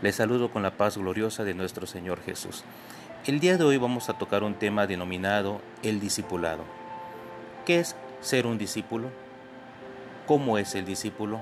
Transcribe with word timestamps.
Les 0.00 0.14
saludo 0.14 0.52
con 0.52 0.62
la 0.62 0.70
paz 0.70 0.96
gloriosa 0.96 1.42
de 1.42 1.54
nuestro 1.54 1.84
Señor 1.84 2.22
Jesús. 2.22 2.62
El 3.26 3.40
día 3.40 3.56
de 3.56 3.64
hoy 3.64 3.78
vamos 3.78 4.08
a 4.08 4.12
tocar 4.12 4.44
un 4.44 4.54
tema 4.54 4.86
denominado 4.86 5.60
el 5.82 5.98
discipulado. 5.98 6.62
¿Qué 7.66 7.80
es 7.80 7.96
ser 8.20 8.46
un 8.46 8.58
discípulo? 8.58 9.10
¿Cómo 10.28 10.56
es 10.56 10.76
el 10.76 10.84
discípulo? 10.84 11.40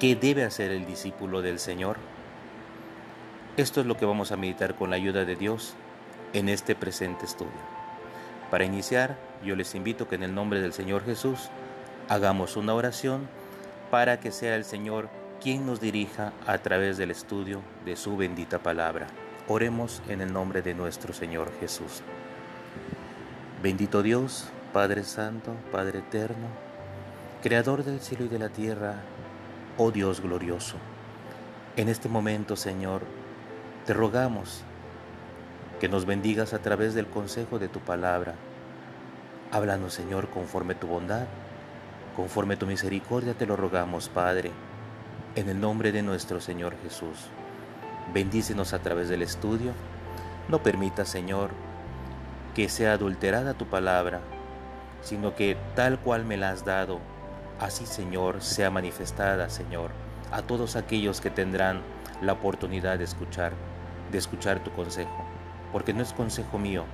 ¿Qué 0.00 0.16
debe 0.16 0.42
hacer 0.42 0.72
el 0.72 0.86
discípulo 0.86 1.40
del 1.40 1.60
Señor? 1.60 1.98
Esto 3.56 3.80
es 3.80 3.86
lo 3.86 3.96
que 3.96 4.06
vamos 4.06 4.32
a 4.32 4.36
meditar 4.36 4.74
con 4.74 4.90
la 4.90 4.96
ayuda 4.96 5.24
de 5.24 5.36
Dios 5.36 5.74
en 6.32 6.48
este 6.48 6.74
presente 6.74 7.26
estudio. 7.26 7.52
Para 8.50 8.64
iniciar, 8.64 9.16
yo 9.44 9.54
les 9.54 9.76
invito 9.76 10.08
que 10.08 10.16
en 10.16 10.24
el 10.24 10.34
nombre 10.34 10.60
del 10.60 10.72
Señor 10.72 11.04
Jesús 11.04 11.48
hagamos 12.08 12.56
una 12.56 12.74
oración 12.74 13.28
para 13.92 14.18
que 14.18 14.32
sea 14.32 14.56
el 14.56 14.64
Señor 14.64 15.19
quien 15.40 15.64
nos 15.64 15.80
dirija 15.80 16.34
a 16.46 16.58
través 16.58 16.98
del 16.98 17.10
estudio 17.10 17.62
de 17.86 17.96
su 17.96 18.14
bendita 18.16 18.58
palabra. 18.58 19.06
Oremos 19.48 20.02
en 20.08 20.20
el 20.20 20.32
nombre 20.32 20.60
de 20.60 20.74
nuestro 20.74 21.14
Señor 21.14 21.50
Jesús. 21.60 22.02
Bendito 23.62 24.02
Dios, 24.02 24.48
Padre 24.74 25.02
Santo, 25.02 25.54
Padre 25.72 26.00
Eterno, 26.00 26.46
Creador 27.42 27.84
del 27.84 28.00
cielo 28.00 28.26
y 28.26 28.28
de 28.28 28.38
la 28.38 28.50
tierra, 28.50 28.96
oh 29.78 29.90
Dios 29.90 30.20
glorioso. 30.20 30.76
En 31.76 31.88
este 31.88 32.10
momento, 32.10 32.54
Señor, 32.54 33.00
te 33.86 33.94
rogamos 33.94 34.60
que 35.80 35.88
nos 35.88 36.04
bendigas 36.04 36.52
a 36.52 36.58
través 36.58 36.92
del 36.92 37.06
consejo 37.06 37.58
de 37.58 37.68
tu 37.68 37.80
palabra. 37.80 38.34
Háblanos, 39.52 39.94
Señor, 39.94 40.28
conforme 40.28 40.74
tu 40.74 40.86
bondad, 40.86 41.24
conforme 42.14 42.58
tu 42.58 42.66
misericordia, 42.66 43.32
te 43.32 43.46
lo 43.46 43.56
rogamos, 43.56 44.10
Padre 44.10 44.50
en 45.36 45.48
el 45.48 45.60
nombre 45.60 45.92
de 45.92 46.02
nuestro 46.02 46.40
Señor 46.40 46.74
Jesús. 46.82 47.16
Bendícenos 48.12 48.72
a 48.72 48.80
través 48.80 49.08
del 49.08 49.22
estudio. 49.22 49.72
No 50.48 50.62
permita, 50.62 51.04
Señor, 51.04 51.50
que 52.54 52.68
sea 52.68 52.94
adulterada 52.94 53.54
tu 53.54 53.66
palabra, 53.66 54.20
sino 55.02 55.36
que 55.36 55.56
tal 55.76 56.00
cual 56.00 56.24
me 56.24 56.36
la 56.36 56.50
has 56.50 56.64
dado, 56.64 56.98
así, 57.60 57.86
Señor, 57.86 58.42
sea 58.42 58.70
manifestada, 58.70 59.48
Señor, 59.50 59.92
a 60.32 60.42
todos 60.42 60.74
aquellos 60.74 61.20
que 61.20 61.30
tendrán 61.30 61.82
la 62.20 62.32
oportunidad 62.32 62.98
de 62.98 63.04
escuchar, 63.04 63.52
de 64.10 64.18
escuchar 64.18 64.64
tu 64.64 64.72
consejo. 64.72 65.24
Porque 65.72 65.92
no 65.92 66.02
es 66.02 66.12
consejo 66.12 66.58
mío, 66.58 66.84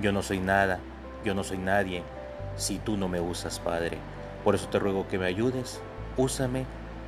yo 0.00 0.12
no 0.12 0.22
soy 0.22 0.40
nada, 0.40 0.78
yo 1.24 1.34
no 1.34 1.44
soy 1.44 1.58
nadie, 1.58 2.02
si 2.56 2.78
tú 2.78 2.96
no 2.96 3.08
me 3.08 3.20
usas, 3.20 3.60
Padre. 3.60 3.98
Por 4.44 4.54
eso 4.54 4.68
te 4.68 4.78
ruego 4.78 5.06
que 5.08 5.18
me 5.18 5.26
ayudes, 5.26 5.80
úsame 6.16 6.64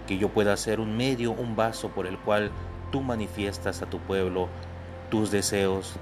que 0.06 0.19
yo 0.19 0.28
pueda 0.28 0.56
ser 0.56 0.80
un 0.80 0.97
medio, 0.97 1.33
un 1.33 1.56
vaso 1.56 1.88
por 1.88 2.06
el 2.06 2.19
cual 2.19 2.50
tú 2.91 3.00
manifiestas 3.00 3.83
a 3.83 3.86
tu 3.86 3.98
pueblo 3.98 4.48
tus 5.11 5.30
deseos, 5.30 5.94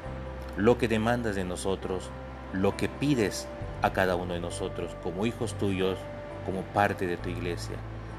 lo 0.57 0.79
que 0.79 0.89
demandas 0.89 1.37
de 1.37 1.45
nosotros, 1.45 2.11
lo 2.53 2.77
que 2.77 2.89
pides 2.89 3.49
a 3.83 3.93
cada 3.93 4.17
uno 4.17 4.35
de 4.35 4.41
nosotros 4.41 4.97
como 5.03 5.27
hijos 5.27 5.55
tuyos, 5.55 5.99
como 6.47 6.63
parte 6.63 7.07
de 7.07 7.17
tu 7.17 7.29
iglesia. 7.29 7.77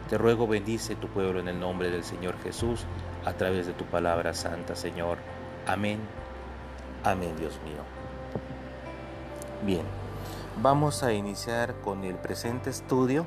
Te 0.10 0.18
ruego 0.18 0.48
bendice 0.48 0.96
tu 0.96 1.08
pueblo 1.08 1.40
en 1.40 1.48
el 1.48 1.60
nombre 1.60 1.90
del 1.90 2.04
Señor 2.04 2.36
Jesús 2.44 2.86
a 3.26 3.34
través 3.34 3.66
de 3.66 3.74
tu 3.74 3.86
palabra 3.86 4.34
santa, 4.34 4.76
Señor. 4.76 5.18
Amén. 5.66 6.00
Amén, 7.04 7.36
Dios 7.38 7.60
mío. 7.64 7.84
Bien, 9.66 9.86
vamos 10.62 11.04
a 11.04 11.14
iniciar 11.14 11.76
con 11.76 12.04
el 12.04 12.16
presente 12.16 12.70
estudio 12.70 13.26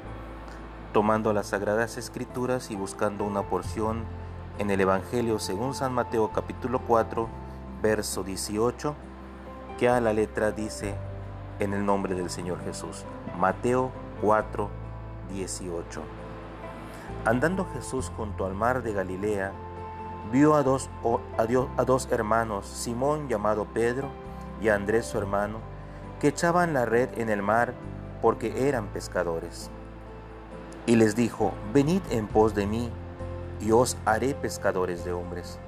tomando 0.92 1.32
las 1.32 1.48
Sagradas 1.48 1.96
Escrituras 1.96 2.70
y 2.70 2.76
buscando 2.76 3.24
una 3.24 3.42
porción 3.42 4.04
en 4.58 4.70
el 4.70 4.80
Evangelio 4.80 5.38
según 5.38 5.74
San 5.74 5.92
Mateo 5.92 6.32
capítulo 6.32 6.80
4, 6.80 7.28
verso 7.82 8.22
18, 8.22 8.94
que 9.78 9.88
a 9.88 10.00
la 10.00 10.12
letra 10.12 10.52
dice 10.52 10.94
en 11.58 11.75
el 11.75 11.84
nombre 11.84 12.14
del 12.14 12.30
Señor 12.30 12.62
Jesús. 12.64 13.04
Mateo 13.38 13.91
4, 14.22 14.70
18. 15.30 16.02
Andando 17.25 17.66
Jesús 17.75 18.10
junto 18.16 18.46
al 18.46 18.54
mar 18.54 18.82
de 18.82 18.92
Galilea, 18.92 19.52
vio 20.32 20.54
a 20.54 20.62
dos, 20.62 20.91
a 21.36 21.84
dos 21.84 22.08
hermanos, 22.10 22.66
Simón 22.66 23.28
llamado 23.28 23.66
Pedro 23.66 24.08
y 24.60 24.69
Andrés 24.69 25.06
su 25.06 25.19
hermano, 25.19 25.58
que 26.20 26.28
echaban 26.28 26.72
la 26.72 26.84
red 26.84 27.10
en 27.19 27.28
el 27.28 27.42
mar 27.42 27.75
porque 28.22 28.69
eran 28.69 28.88
pescadores. 28.88 29.70
Y 30.86 30.94
les 30.97 31.16
dijo, 31.16 31.52
venid 31.74 32.00
en 32.10 32.28
pos 32.28 32.54
de 32.54 32.66
mí, 32.66 32.91
y 33.60 33.72
os 33.72 33.97
haré 34.04 34.34
pescadores 34.34 35.04
de 35.04 35.12
hombres. 35.12 35.58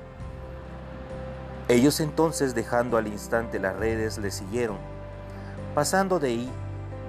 Ellos 1.68 2.00
entonces, 2.00 2.54
dejando 2.54 2.96
al 2.96 3.08
instante 3.08 3.58
las 3.58 3.76
redes, 3.76 4.18
le 4.18 4.30
siguieron. 4.30 4.78
Pasando 5.74 6.18
de 6.18 6.28
ahí, 6.28 6.50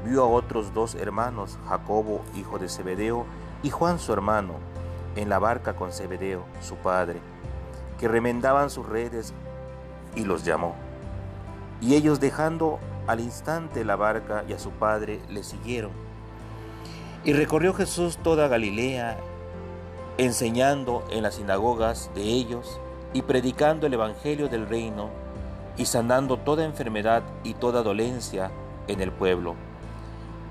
vio 0.06 0.24
a 0.24 0.28
otros 0.28 0.74
dos 0.74 0.96
hermanos, 0.96 1.58
Jacobo, 1.68 2.22
hijo 2.36 2.60
de 2.60 2.68
Zebedeo, 2.68 3.26
y 3.62 3.70
Juan 3.70 4.00
su 4.00 4.12
hermano, 4.12 4.56
en 5.16 5.30
la 5.30 5.40
barca 5.40 5.76
con 5.76 5.92
Zebedeo, 5.92 6.46
su 6.62 6.76
padre, 6.76 7.20
que 8.00 8.08
remendaban 8.08 8.70
sus 8.70 8.86
redes, 8.86 9.34
y 10.16 10.26
los 10.26 10.44
llamó. 10.44 10.76
Y 11.80 11.96
ellos, 11.96 12.20
dejando 12.20 12.80
al 13.08 13.20
instante 13.20 13.86
la 13.86 13.96
barca 13.96 14.44
y 14.48 14.54
a 14.54 14.60
su 14.60 14.72
padre, 14.72 15.22
le 15.30 15.44
siguieron. 15.44 16.09
Y 17.26 17.34
recorrió 17.34 17.74
Jesús 17.74 18.18
toda 18.18 18.48
Galilea, 18.48 19.18
enseñando 20.18 21.04
en 21.10 21.24
las 21.24 21.36
sinagogas 21.36 22.10
de 22.16 22.22
ellos 22.22 22.80
y 23.14 23.24
predicando 23.24 23.88
el 23.88 23.94
Evangelio 23.94 24.48
del 24.48 24.70
reino 24.70 25.10
y 25.76 25.86
sanando 25.86 26.38
toda 26.38 26.64
enfermedad 26.64 27.24
y 27.44 27.56
toda 27.56 27.84
dolencia 27.84 28.52
en 28.88 29.02
el 29.02 29.12
pueblo. 29.12 29.56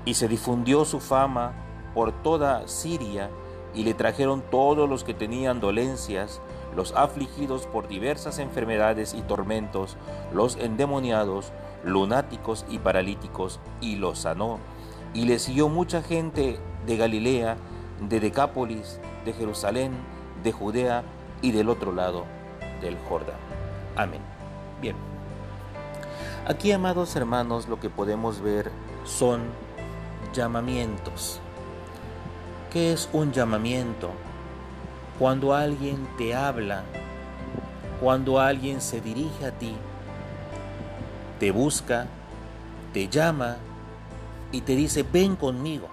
Y 0.05 0.13
se 0.13 0.27
difundió 0.27 0.85
su 0.85 0.99
fama 0.99 1.53
por 1.95 2.11
toda 2.11 2.67
Siria 2.67 3.31
y 3.73 3.83
le 3.83 3.95
trajeron 3.95 4.43
todos 4.51 4.87
los 4.87 5.03
que 5.03 5.15
tenían 5.15 5.59
dolencias, 5.59 6.39
los 6.75 6.93
afligidos 6.93 7.65
por 7.65 7.87
diversas 7.87 8.37
enfermedades 8.37 9.15
y 9.15 9.21
tormentos, 9.21 9.97
los 10.33 10.55
endemoniados, 10.55 11.51
lunáticos 11.83 12.63
y 12.69 12.77
paralíticos, 12.77 13.59
y 13.81 13.95
los 13.95 14.19
sanó 14.19 14.59
y 15.13 15.25
le 15.25 15.39
siguió 15.39 15.69
mucha 15.69 16.01
gente 16.01 16.59
de 16.85 16.97
Galilea, 16.97 17.57
de 18.01 18.19
Decápolis, 18.19 18.99
de 19.25 19.33
Jerusalén, 19.33 19.93
de 20.43 20.51
Judea 20.51 21.03
y 21.41 21.51
del 21.51 21.69
otro 21.69 21.91
lado 21.91 22.25
del 22.81 22.97
Jordán. 23.07 23.37
Amén. 23.95 24.21
Bien. 24.81 24.95
Aquí, 26.47 26.71
amados 26.71 27.15
hermanos, 27.15 27.67
lo 27.67 27.79
que 27.79 27.89
podemos 27.89 28.41
ver 28.41 28.71
son 29.03 29.41
llamamientos. 30.33 31.39
¿Qué 32.71 32.93
es 32.93 33.09
un 33.13 33.31
llamamiento? 33.31 34.11
Cuando 35.17 35.53
alguien 35.53 36.07
te 36.17 36.33
habla, 36.33 36.83
cuando 37.99 38.39
alguien 38.39 38.79
se 38.79 39.01
dirige 39.01 39.45
a 39.45 39.51
ti, 39.51 39.75
te 41.39 41.51
busca, 41.51 42.07
te 42.93 43.09
llama 43.09 43.57
y 44.51 44.61
te 44.61 44.75
dice, 44.75 45.03
ven 45.03 45.35
conmigo, 45.35 45.87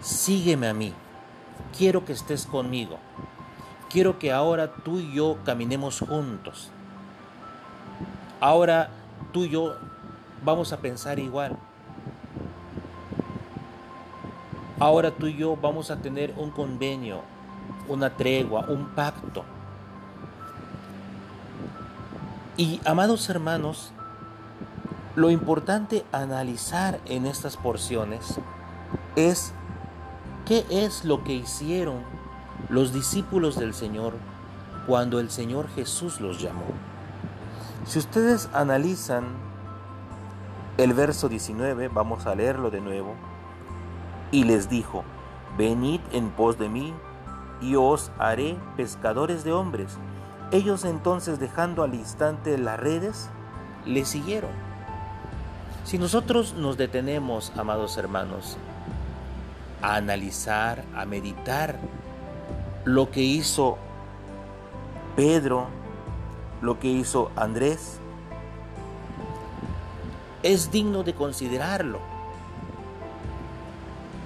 sígueme 0.00 0.68
a 0.68 0.74
mí, 0.74 0.92
quiero 1.76 2.04
que 2.04 2.12
estés 2.12 2.46
conmigo, 2.46 2.98
quiero 3.90 4.18
que 4.18 4.32
ahora 4.32 4.72
tú 4.72 5.00
y 5.00 5.12
yo 5.12 5.38
caminemos 5.44 6.00
juntos. 6.00 6.70
Ahora 8.40 8.88
tú 9.32 9.44
y 9.44 9.50
yo 9.50 9.76
vamos 10.44 10.72
a 10.72 10.78
pensar 10.78 11.18
igual. 11.18 11.56
Ahora 14.78 15.10
tú 15.10 15.26
y 15.26 15.36
yo 15.36 15.56
vamos 15.56 15.90
a 15.90 15.96
tener 15.96 16.32
un 16.38 16.50
convenio, 16.50 17.20
una 17.86 18.08
tregua, 18.16 18.64
un 18.68 18.86
pacto. 18.86 19.44
Y 22.56 22.80
amados 22.84 23.28
hermanos, 23.28 23.92
lo 25.20 25.30
importante 25.30 26.06
analizar 26.12 26.98
en 27.04 27.26
estas 27.26 27.58
porciones 27.58 28.40
es 29.16 29.52
qué 30.46 30.64
es 30.70 31.04
lo 31.04 31.24
que 31.24 31.34
hicieron 31.34 31.98
los 32.70 32.94
discípulos 32.94 33.58
del 33.58 33.74
Señor 33.74 34.14
cuando 34.86 35.20
el 35.20 35.30
Señor 35.30 35.68
Jesús 35.68 36.22
los 36.22 36.40
llamó. 36.40 36.64
Si 37.84 37.98
ustedes 37.98 38.48
analizan 38.54 39.26
el 40.78 40.94
verso 40.94 41.28
19, 41.28 41.88
vamos 41.88 42.24
a 42.24 42.34
leerlo 42.34 42.70
de 42.70 42.80
nuevo, 42.80 43.14
y 44.32 44.44
les 44.44 44.70
dijo, 44.70 45.04
venid 45.58 46.00
en 46.12 46.30
pos 46.30 46.58
de 46.58 46.70
mí 46.70 46.94
y 47.60 47.76
os 47.76 48.10
haré 48.18 48.56
pescadores 48.74 49.44
de 49.44 49.52
hombres. 49.52 49.98
Ellos 50.50 50.86
entonces 50.86 51.38
dejando 51.38 51.82
al 51.82 51.94
instante 51.94 52.56
las 52.56 52.80
redes, 52.80 53.28
le 53.84 54.06
siguieron. 54.06 54.69
Si 55.84 55.98
nosotros 55.98 56.54
nos 56.54 56.76
detenemos, 56.76 57.52
amados 57.56 57.96
hermanos, 57.96 58.56
a 59.82 59.96
analizar, 59.96 60.84
a 60.94 61.04
meditar 61.04 61.78
lo 62.84 63.10
que 63.10 63.22
hizo 63.22 63.78
Pedro, 65.16 65.66
lo 66.62 66.78
que 66.78 66.88
hizo 66.88 67.30
Andrés, 67.34 67.98
es 70.42 70.70
digno 70.70 71.02
de 71.02 71.14
considerarlo 71.14 71.98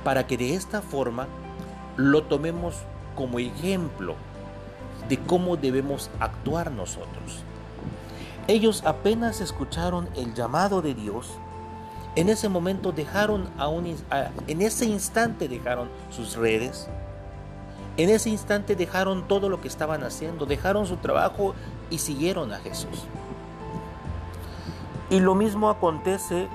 para 0.05 0.27
que 0.27 0.37
de 0.37 0.55
esta 0.55 0.83
forma 0.83 1.27
lo 1.97 2.25
tomemos 2.25 2.77
como 3.17 3.39
ejemplo 3.39 4.15
de 5.09 5.19
cómo 5.19 5.57
debemos 5.57 6.11
actuar 6.21 6.71
nosotros. 6.71 7.43
Ellos 8.47 8.83
apenas 8.85 9.41
escucharon 9.41 10.09
el 10.17 10.35
llamado 10.35 10.83
de 10.83 10.95
Dios, 10.95 11.39
en 12.16 12.28
ese 12.28 12.49
momento 12.49 12.93
dejaron 12.93 13.49
a 13.58 13.69
un, 13.69 13.96
en 14.46 14.62
ese 14.62 14.87
instante 14.87 15.49
dejaron 15.49 15.88
sus 16.11 16.37
redes, 16.37 16.88
en 17.96 18.08
ese 18.08 18.31
instante 18.31 18.76
dejaron 18.76 19.26
todo 19.26 19.49
lo 19.49 19.61
que 19.61 19.69
estaban 19.69 20.02
haciendo, 20.05 20.46
dejaron 20.46 20.87
su 20.87 20.96
trabajo 20.96 21.55
y 21.90 21.99
siguieron 21.99 22.52
a 22.52 22.58
Jesús. 22.58 23.06
Y 25.11 25.20
lo 25.20 25.34
mismo 25.34 25.70
acontece 25.70 26.49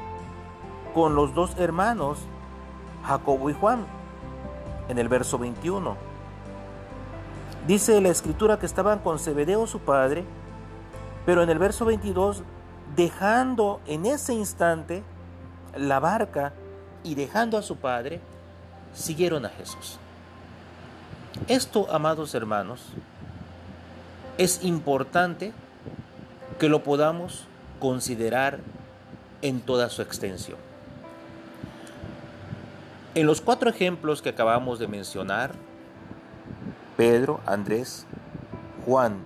con 0.93 1.15
los 1.15 1.33
dos 1.33 1.55
hermanos, 1.57 2.19
Jacobo 3.05 3.49
y 3.49 3.53
Juan, 3.53 3.85
en 4.87 4.97
el 4.97 5.07
verso 5.07 5.37
21. 5.37 5.95
Dice 7.67 8.01
la 8.01 8.09
escritura 8.09 8.59
que 8.59 8.65
estaban 8.65 8.99
con 8.99 9.19
Zebedeo 9.19 9.67
su 9.67 9.79
padre, 9.79 10.25
pero 11.25 11.43
en 11.43 11.49
el 11.49 11.59
verso 11.59 11.85
22, 11.85 12.43
dejando 12.95 13.81
en 13.85 14.05
ese 14.05 14.33
instante 14.33 15.03
la 15.79 15.99
barca 15.99 16.53
y 17.03 17.15
dejando 17.15 17.57
a 17.57 17.61
su 17.61 17.77
padre, 17.77 18.19
siguieron 18.93 19.45
a 19.45 19.49
Jesús. 19.49 19.97
Esto, 21.47 21.87
amados 21.91 22.35
hermanos, 22.35 22.81
es 24.37 24.63
importante 24.63 25.53
que 26.59 26.69
lo 26.69 26.83
podamos 26.83 27.45
considerar 27.79 28.59
en 29.41 29.61
toda 29.61 29.89
su 29.89 30.01
extensión. 30.01 30.57
En 33.15 33.25
los 33.25 33.41
cuatro 33.41 33.69
ejemplos 33.69 34.21
que 34.21 34.29
acabamos 34.29 34.79
de 34.79 34.87
mencionar, 34.87 35.51
Pedro, 36.97 37.39
Andrés, 37.45 38.05
Juan 38.85 39.19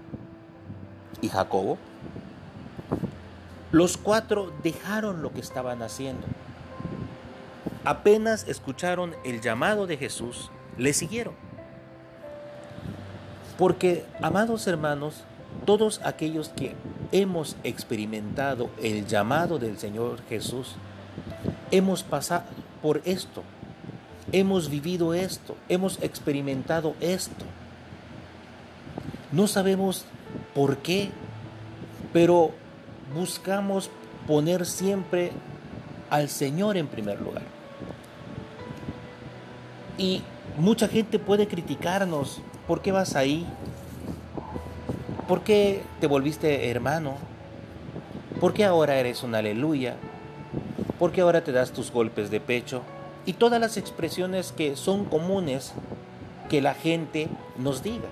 y 1.21 1.29
Jacobo, 1.29 1.77
los 3.71 3.97
cuatro 3.97 4.53
dejaron 4.61 5.23
lo 5.23 5.33
que 5.33 5.41
estaban 5.41 5.81
haciendo. 5.81 6.27
Apenas 7.85 8.47
escucharon 8.47 9.15
el 9.25 9.41
llamado 9.41 9.87
de 9.87 9.97
Jesús, 9.97 10.49
le 10.77 10.93
siguieron. 10.93 11.33
Porque, 13.57 14.05
amados 14.21 14.67
hermanos, 14.67 15.23
todos 15.65 16.01
aquellos 16.03 16.49
que 16.49 16.75
hemos 17.11 17.55
experimentado 17.63 18.69
el 18.81 19.05
llamado 19.05 19.59
del 19.59 19.77
Señor 19.77 20.21
Jesús, 20.29 20.75
hemos 21.71 22.03
pasado 22.03 22.45
por 22.81 23.01
esto, 23.05 23.43
hemos 24.31 24.69
vivido 24.69 25.13
esto, 25.13 25.55
hemos 25.69 26.01
experimentado 26.01 26.95
esto. 27.01 27.45
No 29.31 29.47
sabemos 29.47 30.05
por 30.55 30.77
qué, 30.77 31.09
pero 32.13 32.51
buscamos 33.13 33.89
poner 34.25 34.65
siempre 34.65 35.31
al 36.09 36.29
Señor 36.29 36.77
en 36.77 36.87
primer 36.87 37.21
lugar. 37.21 37.52
Y 39.97 40.21
mucha 40.57 40.87
gente 40.87 41.19
puede 41.19 41.47
criticarnos 41.47 42.41
¿Por 42.67 42.81
qué 42.81 42.93
vas 42.93 43.15
ahí? 43.17 43.45
¿Por 45.27 45.41
qué 45.41 45.83
te 45.99 46.07
volviste 46.07 46.69
hermano? 46.69 47.15
¿Por 48.39 48.53
qué 48.53 48.63
ahora 48.63 48.95
eres 48.95 49.23
un 49.23 49.35
aleluya? 49.35 49.95
¿Por 50.97 51.11
qué 51.11 51.21
ahora 51.21 51.43
te 51.43 51.51
das 51.51 51.71
tus 51.71 51.91
golpes 51.91 52.31
de 52.31 52.39
pecho? 52.39 52.81
Y 53.25 53.33
todas 53.33 53.59
las 53.59 53.75
expresiones 53.75 54.53
que 54.53 54.77
son 54.77 55.03
comunes 55.03 55.73
que 56.49 56.61
la 56.61 56.73
gente 56.73 57.27
nos 57.57 57.83
diga. 57.83 58.07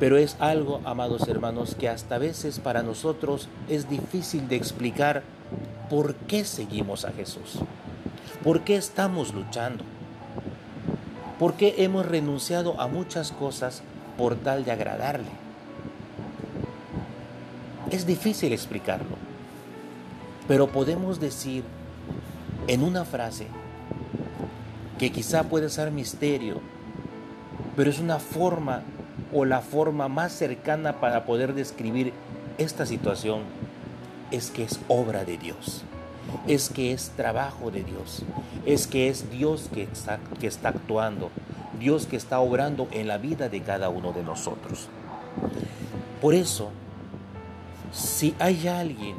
Pero 0.00 0.16
es 0.16 0.36
algo, 0.40 0.80
amados 0.84 1.28
hermanos, 1.28 1.76
que 1.76 1.88
hasta 1.88 2.16
a 2.16 2.18
veces 2.18 2.58
para 2.58 2.82
nosotros 2.82 3.48
es 3.68 3.88
difícil 3.88 4.48
de 4.48 4.56
explicar 4.56 5.22
por 5.88 6.14
qué 6.14 6.44
seguimos 6.44 7.04
a 7.04 7.12
Jesús. 7.12 7.60
¿Por 8.48 8.62
qué 8.62 8.76
estamos 8.76 9.34
luchando? 9.34 9.84
¿Por 11.38 11.52
qué 11.52 11.74
hemos 11.84 12.06
renunciado 12.06 12.80
a 12.80 12.86
muchas 12.86 13.30
cosas 13.30 13.82
por 14.16 14.36
tal 14.36 14.64
de 14.64 14.72
agradarle? 14.72 15.28
Es 17.90 18.06
difícil 18.06 18.54
explicarlo, 18.54 19.16
pero 20.48 20.68
podemos 20.68 21.20
decir 21.20 21.62
en 22.68 22.82
una 22.82 23.04
frase 23.04 23.48
que 24.98 25.12
quizá 25.12 25.42
puede 25.42 25.68
ser 25.68 25.90
misterio, 25.90 26.62
pero 27.76 27.90
es 27.90 27.98
una 27.98 28.18
forma 28.18 28.80
o 29.30 29.44
la 29.44 29.60
forma 29.60 30.08
más 30.08 30.32
cercana 30.32 31.00
para 31.00 31.26
poder 31.26 31.52
describir 31.52 32.14
esta 32.56 32.86
situación, 32.86 33.42
es 34.30 34.50
que 34.50 34.62
es 34.62 34.80
obra 34.88 35.26
de 35.26 35.36
Dios 35.36 35.84
es 36.46 36.70
que 36.70 36.92
es 36.92 37.10
trabajo 37.10 37.70
de 37.70 37.84
Dios, 37.84 38.22
es 38.64 38.86
que 38.86 39.08
es 39.08 39.30
Dios 39.30 39.68
que 39.72 39.82
está, 39.82 40.18
actuando, 40.68 41.30
Dios 41.78 42.06
que 42.06 42.16
está 42.16 42.40
obrando 42.40 42.88
en 42.90 43.08
la 43.08 43.18
vida 43.18 43.48
de 43.48 43.60
cada 43.62 43.88
uno 43.88 44.12
de 44.12 44.22
nosotros. 44.22 44.88
Por 46.20 46.34
eso, 46.34 46.70
si 47.92 48.34
hay 48.38 48.66
alguien 48.66 49.16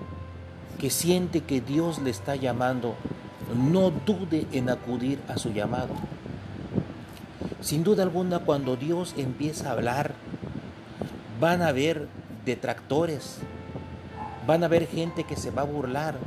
que 0.79 0.89
siente 0.89 1.41
que 1.41 1.61
Dios 1.61 2.00
le 2.00 2.09
está 2.09 2.35
llamando, 2.35 2.95
no 3.56 3.91
dude 3.91 4.47
en 4.51 4.69
acudir 4.69 5.19
a 5.27 5.38
su 5.38 5.51
llamado. 5.51 5.94
Sin 7.61 7.83
duda 7.83 8.03
alguna, 8.03 8.39
cuando 8.39 8.75
Dios 8.75 9.13
empieza 9.17 9.69
a 9.69 9.73
hablar, 9.73 10.13
van 11.39 11.61
a 11.61 11.67
haber 11.67 12.07
detractores, 12.45 13.38
van 14.47 14.63
a 14.63 14.67
haber 14.67 14.88
gente 14.88 15.25
que 15.25 15.35
se 15.35 15.51
va 15.51 15.61
a 15.63 15.65
burlar, 15.65 16.17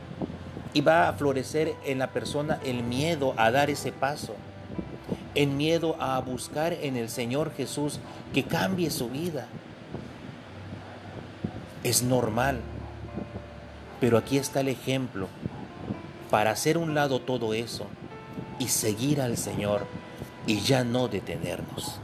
y 0.74 0.80
va 0.80 1.08
a 1.08 1.12
florecer 1.12 1.74
en 1.84 1.98
la 1.98 2.08
persona 2.08 2.58
el 2.64 2.82
miedo 2.82 3.34
a 3.36 3.50
dar 3.50 3.70
ese 3.70 3.92
paso, 3.92 4.34
el 5.34 5.48
miedo 5.48 5.96
a 6.00 6.18
buscar 6.20 6.72
en 6.72 6.96
el 6.96 7.08
Señor 7.08 7.52
Jesús 7.54 8.00
que 8.32 8.44
cambie 8.44 8.90
su 8.90 9.08
vida. 9.08 9.46
Es 11.84 12.02
normal, 12.02 12.60
pero 14.00 14.18
aquí 14.18 14.38
está 14.38 14.60
el 14.60 14.68
ejemplo 14.68 15.28
para 16.30 16.50
hacer 16.50 16.78
un 16.78 16.94
lado 16.94 17.20
todo 17.20 17.52
eso 17.52 17.86
y 18.58 18.68
seguir 18.68 19.20
al 19.20 19.36
Señor 19.36 19.86
y 20.46 20.60
ya 20.60 20.84
no 20.84 21.08
detenernos. 21.08 21.98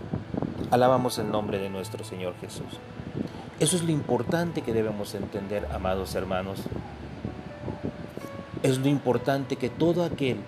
Alabamos 0.70 1.18
el 1.18 1.30
nombre 1.30 1.58
de 1.58 1.70
nuestro 1.70 2.04
Señor 2.04 2.34
Jesús. 2.40 2.66
Eso 3.58 3.76
es 3.76 3.82
lo 3.82 3.90
importante 3.90 4.62
que 4.62 4.72
debemos 4.72 5.14
entender, 5.14 5.66
amados 5.72 6.14
hermanos. 6.14 6.60
Es 8.62 8.78
lo 8.78 8.88
importante 8.88 9.56
que 9.56 9.70
todo 9.70 10.04
aquel 10.04 10.38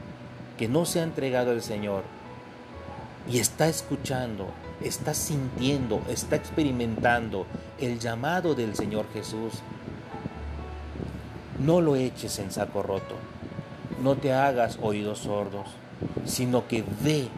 que 0.58 0.68
no 0.68 0.84
se 0.84 1.00
ha 1.00 1.04
entregado 1.04 1.52
al 1.52 1.62
Señor 1.62 2.02
y 3.30 3.38
está 3.38 3.68
escuchando, 3.68 4.48
está 4.82 5.14
sintiendo, 5.14 6.02
está 6.08 6.36
experimentando 6.36 7.46
el 7.78 7.98
llamado 7.98 8.54
del 8.54 8.74
Señor 8.74 9.06
Jesús, 9.12 9.54
no 11.58 11.80
lo 11.80 11.96
eches 11.96 12.38
en 12.38 12.50
saco 12.50 12.82
roto, 12.82 13.14
no 14.02 14.16
te 14.16 14.32
hagas 14.32 14.78
oídos 14.82 15.20
sordos, 15.20 15.68
sino 16.24 16.66
que 16.66 16.84
ve, 17.02 17.28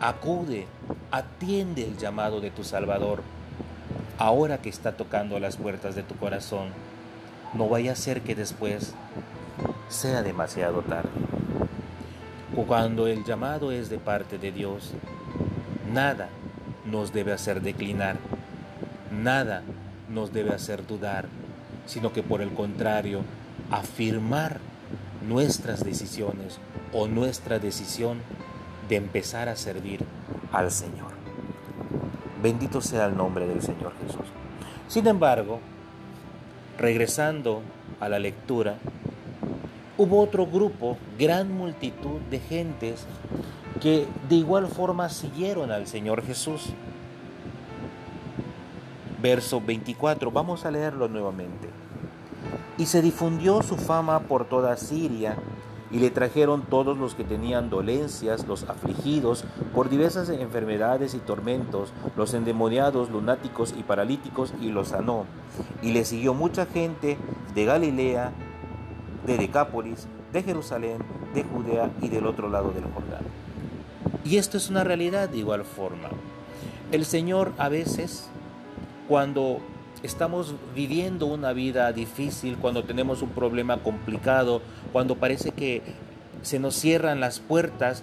acude, 0.00 0.66
atiende 1.10 1.84
el 1.84 1.96
llamado 1.96 2.40
de 2.40 2.50
tu 2.50 2.64
Salvador, 2.64 3.22
ahora 4.18 4.58
que 4.58 4.68
está 4.68 4.92
tocando 4.92 5.38
las 5.40 5.56
puertas 5.56 5.94
de 5.94 6.02
tu 6.02 6.14
corazón. 6.16 6.68
No 7.54 7.68
vaya 7.68 7.92
a 7.92 7.96
ser 7.96 8.20
que 8.20 8.34
después 8.34 8.94
sea 9.90 10.22
demasiado 10.22 10.80
tarde. 10.82 11.10
Cuando 12.66 13.06
el 13.06 13.24
llamado 13.24 13.72
es 13.72 13.90
de 13.90 13.98
parte 13.98 14.38
de 14.38 14.52
Dios, 14.52 14.92
nada 15.92 16.28
nos 16.86 17.12
debe 17.12 17.32
hacer 17.32 17.60
declinar, 17.60 18.16
nada 19.10 19.62
nos 20.08 20.32
debe 20.32 20.54
hacer 20.54 20.86
dudar, 20.86 21.26
sino 21.86 22.12
que 22.12 22.22
por 22.22 22.40
el 22.40 22.52
contrario, 22.52 23.22
afirmar 23.70 24.60
nuestras 25.26 25.84
decisiones 25.84 26.58
o 26.92 27.08
nuestra 27.08 27.58
decisión 27.58 28.18
de 28.88 28.96
empezar 28.96 29.48
a 29.48 29.56
servir 29.56 30.04
al 30.52 30.70
Señor. 30.70 31.10
Bendito 32.42 32.80
sea 32.80 33.06
el 33.06 33.16
nombre 33.16 33.46
del 33.46 33.62
Señor 33.62 33.92
Jesús. 34.06 34.26
Sin 34.88 35.06
embargo, 35.06 35.60
regresando 36.78 37.62
a 38.00 38.08
la 38.08 38.18
lectura, 38.18 38.76
hubo 40.00 40.22
otro 40.22 40.46
grupo, 40.46 40.96
gran 41.18 41.52
multitud 41.52 42.20
de 42.30 42.38
gentes 42.38 43.04
que 43.82 44.06
de 44.30 44.36
igual 44.36 44.66
forma 44.66 45.10
siguieron 45.10 45.70
al 45.70 45.86
Señor 45.86 46.24
Jesús. 46.24 46.70
Verso 49.20 49.60
24, 49.60 50.30
vamos 50.30 50.64
a 50.64 50.70
leerlo 50.70 51.06
nuevamente. 51.08 51.68
Y 52.78 52.86
se 52.86 53.02
difundió 53.02 53.62
su 53.62 53.76
fama 53.76 54.20
por 54.20 54.46
toda 54.46 54.74
Siria, 54.78 55.36
y 55.90 55.98
le 55.98 56.10
trajeron 56.10 56.62
todos 56.62 56.96
los 56.96 57.14
que 57.14 57.24
tenían 57.24 57.68
dolencias, 57.68 58.46
los 58.46 58.62
afligidos 58.70 59.44
por 59.74 59.90
diversas 59.90 60.30
enfermedades 60.30 61.12
y 61.14 61.18
tormentos, 61.18 61.92
los 62.16 62.32
endemoniados, 62.32 63.10
lunáticos 63.10 63.74
y 63.76 63.82
paralíticos, 63.82 64.54
y 64.62 64.70
los 64.70 64.88
sanó. 64.88 65.26
Y 65.82 65.92
le 65.92 66.06
siguió 66.06 66.32
mucha 66.32 66.64
gente 66.64 67.18
de 67.54 67.64
Galilea, 67.66 68.32
de 69.30 69.38
Decápolis, 69.38 70.08
de 70.32 70.42
Jerusalén, 70.42 70.98
de 71.34 71.44
Judea 71.44 71.88
y 72.02 72.08
del 72.08 72.26
otro 72.26 72.48
lado 72.48 72.72
del 72.72 72.82
Jordán. 72.82 73.22
Y 74.24 74.38
esto 74.38 74.56
es 74.56 74.68
una 74.68 74.82
realidad 74.82 75.28
de 75.28 75.38
igual 75.38 75.64
forma. 75.64 76.08
El 76.90 77.04
Señor 77.04 77.52
a 77.56 77.68
veces, 77.68 78.28
cuando 79.08 79.60
estamos 80.02 80.56
viviendo 80.74 81.26
una 81.26 81.52
vida 81.52 81.92
difícil, 81.92 82.56
cuando 82.56 82.82
tenemos 82.82 83.22
un 83.22 83.28
problema 83.28 83.76
complicado, 83.76 84.62
cuando 84.92 85.14
parece 85.14 85.52
que 85.52 85.82
se 86.42 86.58
nos 86.58 86.74
cierran 86.74 87.20
las 87.20 87.38
puertas 87.38 88.02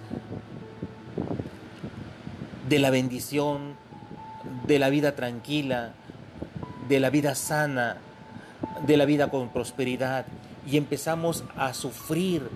de 2.70 2.80
la 2.80 2.90
bendición, 2.90 3.76
de 4.66 4.80
la 4.80 4.90
vida 4.90 5.14
tranquila, 5.14 5.92
de 6.88 7.02
la 7.02 7.10
vida 7.10 7.36
sana, 7.36 7.98
de 8.86 8.96
la 8.96 9.04
vida 9.04 9.30
con 9.30 9.50
prosperidad, 9.50 10.26
y 10.68 10.78
empezamos 10.78 11.44
a 11.56 11.74
sufrir 11.74 12.50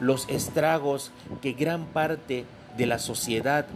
los 0.00 0.28
estragos 0.28 1.10
que 1.42 1.52
gran 1.52 1.84
parte 1.86 2.44
de 2.76 2.86
la 2.86 2.98
sociedad 2.98 3.66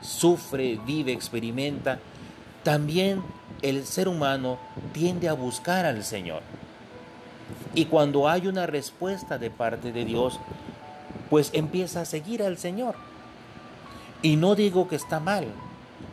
sufre, 0.00 0.78
vive, 0.86 1.12
experimenta, 1.12 1.98
también 2.62 3.22
el 3.62 3.84
ser 3.86 4.08
humano 4.08 4.58
tiende 4.92 5.28
a 5.28 5.32
buscar 5.32 5.84
al 5.84 6.04
Señor. 6.04 6.42
Y 7.74 7.86
cuando 7.86 8.28
hay 8.28 8.46
una 8.46 8.66
respuesta 8.66 9.38
de 9.38 9.50
parte 9.50 9.92
de 9.92 10.04
Dios, 10.04 10.38
pues 11.28 11.50
empieza 11.52 12.02
a 12.02 12.06
seguir 12.06 12.42
al 12.42 12.56
Señor. 12.56 12.94
Y 14.22 14.36
no 14.36 14.54
digo 14.54 14.88
que 14.88 14.96
está 14.96 15.18
mal, 15.18 15.46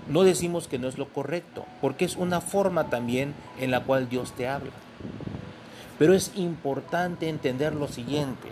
no 0.08 0.24
decimos 0.24 0.67
que 0.67 0.79
no 0.79 0.88
es 0.88 0.98
lo 0.98 1.10
correcto, 1.10 1.65
porque 1.82 2.06
es 2.06 2.15
una 2.15 2.41
forma 2.41 2.89
también 2.89 3.34
en 3.60 3.72
la 3.72 3.84
cual 3.84 4.10
Dios 4.10 4.32
te 4.32 4.48
habla. 4.48 4.72
Pero 5.99 6.13
es 6.13 6.31
importante 6.35 7.27
entender 7.27 7.73
lo 7.73 7.87
siguiente, 7.87 8.49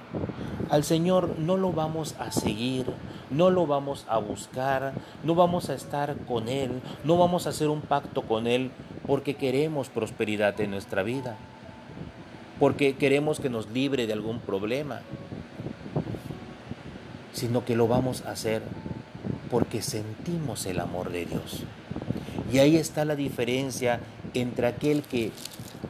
al 0.69 0.83
Señor 0.83 1.37
no 1.37 1.57
lo 1.57 1.71
vamos 1.71 2.15
a 2.17 2.31
seguir, 2.31 2.87
no 3.29 3.51
lo 3.51 3.67
vamos 3.67 4.05
a 4.09 4.17
buscar, 4.17 4.93
no 5.23 5.35
vamos 5.35 5.69
a 5.69 5.75
estar 5.75 6.15
con 6.27 6.47
Él, 6.47 6.81
no 7.03 7.17
vamos 7.17 7.45
a 7.45 7.49
hacer 7.49 7.69
un 7.69 7.81
pacto 7.81 8.23
con 8.23 8.47
Él 8.47 8.71
porque 9.05 9.35
queremos 9.35 9.89
prosperidad 9.89 10.59
en 10.59 10.71
nuestra 10.71 11.03
vida, 11.03 11.37
porque 12.59 12.95
queremos 12.95 13.39
que 13.39 13.49
nos 13.49 13.69
libre 13.69 14.07
de 14.07 14.13
algún 14.13 14.39
problema, 14.39 15.01
sino 17.33 17.63
que 17.63 17.75
lo 17.75 17.87
vamos 17.87 18.23
a 18.25 18.31
hacer 18.31 18.63
porque 19.51 19.81
sentimos 19.81 20.65
el 20.65 20.79
amor 20.79 21.11
de 21.11 21.25
Dios. 21.25 21.63
Y 22.51 22.59
ahí 22.59 22.77
está 22.77 23.05
la 23.05 23.15
diferencia 23.15 23.99
entre 24.33 24.67
aquel 24.67 25.03
que 25.03 25.31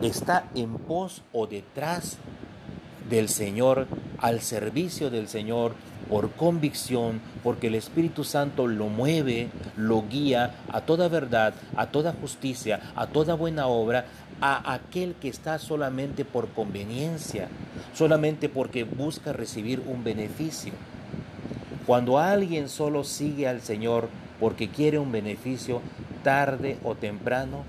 está 0.02 0.46
en 0.56 0.75
pos 0.75 1.22
o 1.32 1.48
detrás 1.48 2.18
del 3.10 3.30
Señor, 3.30 3.88
al 4.20 4.42
servicio 4.42 5.10
del 5.10 5.28
Señor, 5.28 5.74
por 6.10 6.32
convicción, 6.32 7.22
porque 7.44 7.68
el 7.68 7.75
Espíritu 7.75 8.24
Santo 8.24 8.68
lo 8.68 8.88
mueve, 8.88 9.50
lo 9.75 10.04
guía 10.08 10.56
a 10.72 10.82
toda 10.82 11.08
verdad, 11.08 11.54
a 11.75 11.88
toda 11.88 12.14
justicia, 12.14 12.80
a 12.96 13.08
toda 13.08 13.36
buena 13.36 13.68
obra, 13.68 14.06
a 14.42 14.74
aquel 14.74 15.16
que 15.16 15.30
está 15.30 15.60
solamente 15.60 16.25
por 16.25 16.50
conveniencia, 16.50 17.48
solamente 17.94 18.50
porque 18.50 18.84
busca 18.84 19.34
recibir 19.34 19.82
un 19.88 20.04
beneficio. 20.04 20.74
Cuando 21.86 22.20
alguien 22.20 22.70
solo 22.70 23.04
sigue 23.04 23.48
al 23.48 23.62
Señor 23.62 24.10
porque 24.40 24.70
quiere 24.70 25.00
un 25.00 25.12
beneficio, 25.12 25.82
tarde 26.24 26.78
o 26.84 26.96
temprano 26.96 27.64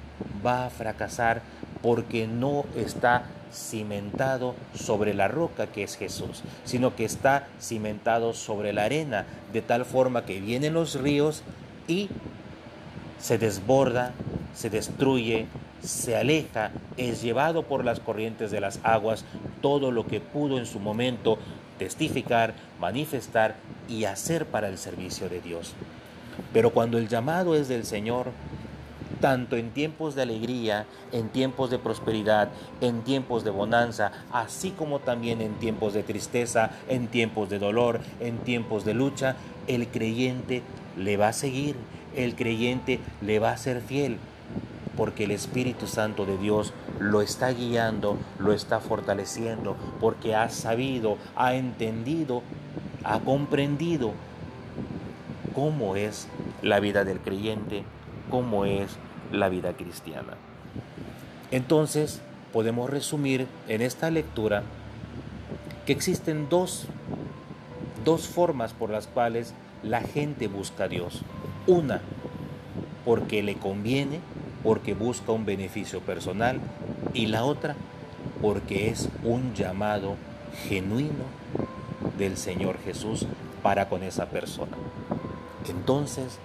va 0.44 0.66
a 0.66 0.70
fracasar 0.70 1.42
porque 1.86 2.26
no 2.26 2.64
está 2.74 3.26
cimentado 3.52 4.56
sobre 4.74 5.14
la 5.14 5.28
roca 5.28 5.68
que 5.68 5.84
es 5.84 5.96
Jesús, 5.96 6.42
sino 6.64 6.96
que 6.96 7.04
está 7.04 7.46
cimentado 7.60 8.34
sobre 8.34 8.72
la 8.72 8.86
arena, 8.86 9.24
de 9.52 9.62
tal 9.62 9.84
forma 9.84 10.24
que 10.24 10.40
vienen 10.40 10.74
los 10.74 11.00
ríos 11.00 11.44
y 11.86 12.08
se 13.20 13.38
desborda, 13.38 14.14
se 14.52 14.68
destruye, 14.68 15.46
se 15.80 16.16
aleja, 16.16 16.72
es 16.96 17.22
llevado 17.22 17.62
por 17.62 17.84
las 17.84 18.00
corrientes 18.00 18.50
de 18.50 18.60
las 18.60 18.80
aguas 18.82 19.24
todo 19.62 19.92
lo 19.92 20.08
que 20.08 20.18
pudo 20.18 20.58
en 20.58 20.66
su 20.66 20.80
momento 20.80 21.38
testificar, 21.78 22.54
manifestar 22.80 23.54
y 23.88 24.06
hacer 24.06 24.46
para 24.46 24.66
el 24.66 24.78
servicio 24.78 25.28
de 25.28 25.40
Dios. 25.40 25.74
Pero 26.52 26.70
cuando 26.70 26.98
el 26.98 27.06
llamado 27.06 27.54
es 27.54 27.68
del 27.68 27.84
Señor, 27.84 28.32
tanto 29.20 29.56
en 29.56 29.70
tiempos 29.70 30.14
de 30.14 30.22
alegría, 30.22 30.86
en 31.12 31.28
tiempos 31.28 31.70
de 31.70 31.78
prosperidad, 31.78 32.48
en 32.80 33.02
tiempos 33.02 33.44
de 33.44 33.50
bonanza, 33.50 34.12
así 34.32 34.70
como 34.70 34.98
también 34.98 35.40
en 35.40 35.54
tiempos 35.54 35.94
de 35.94 36.02
tristeza, 36.02 36.70
en 36.88 37.08
tiempos 37.08 37.48
de 37.48 37.58
dolor, 37.58 38.00
en 38.20 38.38
tiempos 38.38 38.84
de 38.84 38.94
lucha, 38.94 39.36
el 39.66 39.88
creyente 39.88 40.62
le 40.96 41.16
va 41.16 41.28
a 41.28 41.32
seguir, 41.32 41.76
el 42.14 42.34
creyente 42.34 43.00
le 43.20 43.38
va 43.38 43.50
a 43.50 43.56
ser 43.56 43.80
fiel, 43.80 44.18
porque 44.96 45.24
el 45.24 45.30
Espíritu 45.30 45.86
Santo 45.86 46.24
de 46.24 46.38
Dios 46.38 46.72
lo 46.98 47.20
está 47.20 47.50
guiando, 47.50 48.16
lo 48.38 48.52
está 48.52 48.80
fortaleciendo, 48.80 49.76
porque 50.00 50.34
ha 50.34 50.48
sabido, 50.48 51.18
ha 51.36 51.54
entendido, 51.54 52.42
ha 53.04 53.20
comprendido 53.20 54.12
cómo 55.54 55.96
es 55.96 56.28
la 56.62 56.80
vida 56.80 57.04
del 57.04 57.20
creyente, 57.20 57.84
cómo 58.30 58.64
es 58.64 58.96
la 59.32 59.48
vida 59.48 59.72
cristiana. 59.74 60.34
Entonces, 61.50 62.20
podemos 62.52 62.90
resumir 62.90 63.46
en 63.68 63.82
esta 63.82 64.10
lectura 64.10 64.62
que 65.84 65.92
existen 65.92 66.48
dos, 66.48 66.86
dos 68.04 68.26
formas 68.26 68.72
por 68.72 68.90
las 68.90 69.06
cuales 69.06 69.54
la 69.82 70.00
gente 70.00 70.48
busca 70.48 70.84
a 70.84 70.88
Dios. 70.88 71.22
Una, 71.66 72.00
porque 73.04 73.42
le 73.42 73.54
conviene, 73.56 74.20
porque 74.62 74.94
busca 74.94 75.32
un 75.32 75.44
beneficio 75.44 76.00
personal, 76.00 76.60
y 77.14 77.26
la 77.26 77.44
otra, 77.44 77.76
porque 78.42 78.88
es 78.88 79.08
un 79.22 79.54
llamado 79.54 80.16
genuino 80.68 81.24
del 82.18 82.36
Señor 82.36 82.78
Jesús 82.84 83.26
para 83.62 83.88
con 83.88 84.02
esa 84.02 84.26
persona. 84.26 84.76
Entonces, 85.68 86.38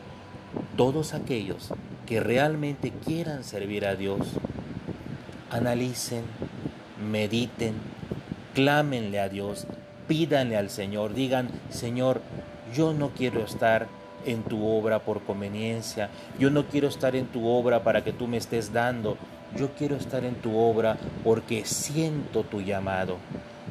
todos 0.77 1.13
aquellos 1.13 1.69
que 2.05 2.19
realmente 2.19 2.91
quieran 2.91 3.43
servir 3.43 3.85
a 3.85 3.95
Dios, 3.95 4.19
analicen, 5.49 6.23
mediten, 7.09 7.75
clámenle 8.53 9.19
a 9.19 9.29
Dios, 9.29 9.67
pídanle 10.07 10.57
al 10.57 10.69
Señor, 10.69 11.13
digan, 11.13 11.49
Señor, 11.69 12.21
yo 12.73 12.93
no 12.93 13.09
quiero 13.09 13.43
estar 13.43 13.87
en 14.25 14.43
tu 14.43 14.67
obra 14.67 14.99
por 14.99 15.21
conveniencia, 15.21 16.09
yo 16.39 16.49
no 16.49 16.67
quiero 16.67 16.87
estar 16.87 17.15
en 17.15 17.27
tu 17.27 17.47
obra 17.47 17.83
para 17.83 18.03
que 18.03 18.13
tú 18.13 18.27
me 18.27 18.37
estés 18.37 18.71
dando, 18.71 19.17
yo 19.57 19.71
quiero 19.71 19.95
estar 19.95 20.23
en 20.23 20.35
tu 20.35 20.57
obra 20.57 20.97
porque 21.23 21.65
siento 21.65 22.43
tu 22.43 22.61
llamado 22.61 23.17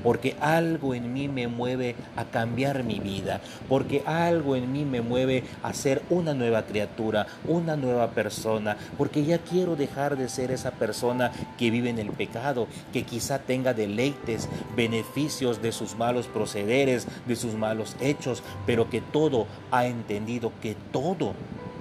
porque 0.03 0.37
algo 0.41 0.95
en 0.95 1.13
mí 1.13 1.29
me 1.29 1.49
mueve 1.49 1.95
a 2.17 2.25
cambiar 2.25 2.85
mi 2.85 3.01
vida, 3.01 3.41
porque 3.69 4.03
algo 4.07 4.57
en 4.57 4.73
mí 4.73 4.85
me 4.85 5.01
mueve 5.01 5.45
a 5.63 5.73
ser 5.75 6.03
una 6.11 6.35
nueva 6.35 6.63
criatura, 6.63 7.27
una 7.47 7.77
nueva 7.77 8.11
persona, 8.11 8.77
porque 8.97 9.25
ya 9.25 9.39
quiero 9.39 9.77
dejar 9.77 10.17
de 10.17 10.29
ser 10.29 10.51
esa 10.51 10.71
persona 10.73 11.33
que 11.59 11.71
vive 11.71 11.91
en 11.91 11.99
el 11.99 12.11
pecado, 12.11 12.67
que 12.93 13.05
quizá 13.05 13.41
tenga 13.41 13.75
deleites, 13.75 14.49
beneficios 14.77 15.63
de 15.63 15.73
sus 15.73 15.97
malos 15.97 16.27
procederes, 16.27 17.07
de 17.27 17.37
sus 17.37 17.55
malos 17.55 17.97
hechos, 18.01 18.43
pero 18.67 18.89
que 18.91 19.01
todo 19.01 19.47
ha 19.71 19.87
entendido 19.87 20.53
que 20.63 20.77
todo 20.93 21.35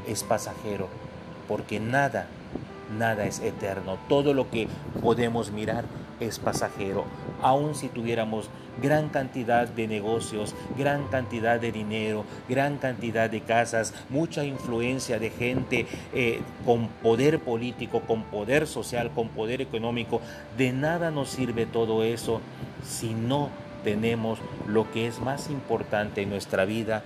es 0.07 0.23
pasajero, 0.23 0.87
porque 1.47 1.79
nada, 1.79 2.27
nada 2.97 3.25
es 3.25 3.39
eterno, 3.39 3.97
todo 4.07 4.33
lo 4.33 4.49
que 4.49 4.67
podemos 5.01 5.51
mirar 5.51 5.85
es 6.19 6.39
pasajero. 6.39 7.05
Aun 7.41 7.75
si 7.75 7.87
tuviéramos 7.87 8.49
gran 8.81 9.09
cantidad 9.09 9.67
de 9.67 9.87
negocios, 9.87 10.55
gran 10.77 11.07
cantidad 11.07 11.59
de 11.59 11.71
dinero, 11.71 12.25
gran 12.47 12.77
cantidad 12.77 13.29
de 13.29 13.41
casas, 13.41 13.93
mucha 14.09 14.45
influencia 14.45 15.19
de 15.19 15.29
gente 15.29 15.87
eh, 16.13 16.41
con 16.65 16.87
poder 16.87 17.39
político, 17.39 18.01
con 18.01 18.23
poder 18.23 18.67
social, 18.67 19.11
con 19.13 19.29
poder 19.29 19.61
económico, 19.61 20.21
de 20.57 20.71
nada 20.71 21.11
nos 21.11 21.29
sirve 21.29 21.65
todo 21.65 22.03
eso 22.03 22.41
si 22.83 23.13
no 23.13 23.49
tenemos 23.83 24.39
lo 24.67 24.91
que 24.91 25.07
es 25.07 25.19
más 25.19 25.49
importante 25.49 26.21
en 26.21 26.29
nuestra 26.29 26.65
vida, 26.65 27.03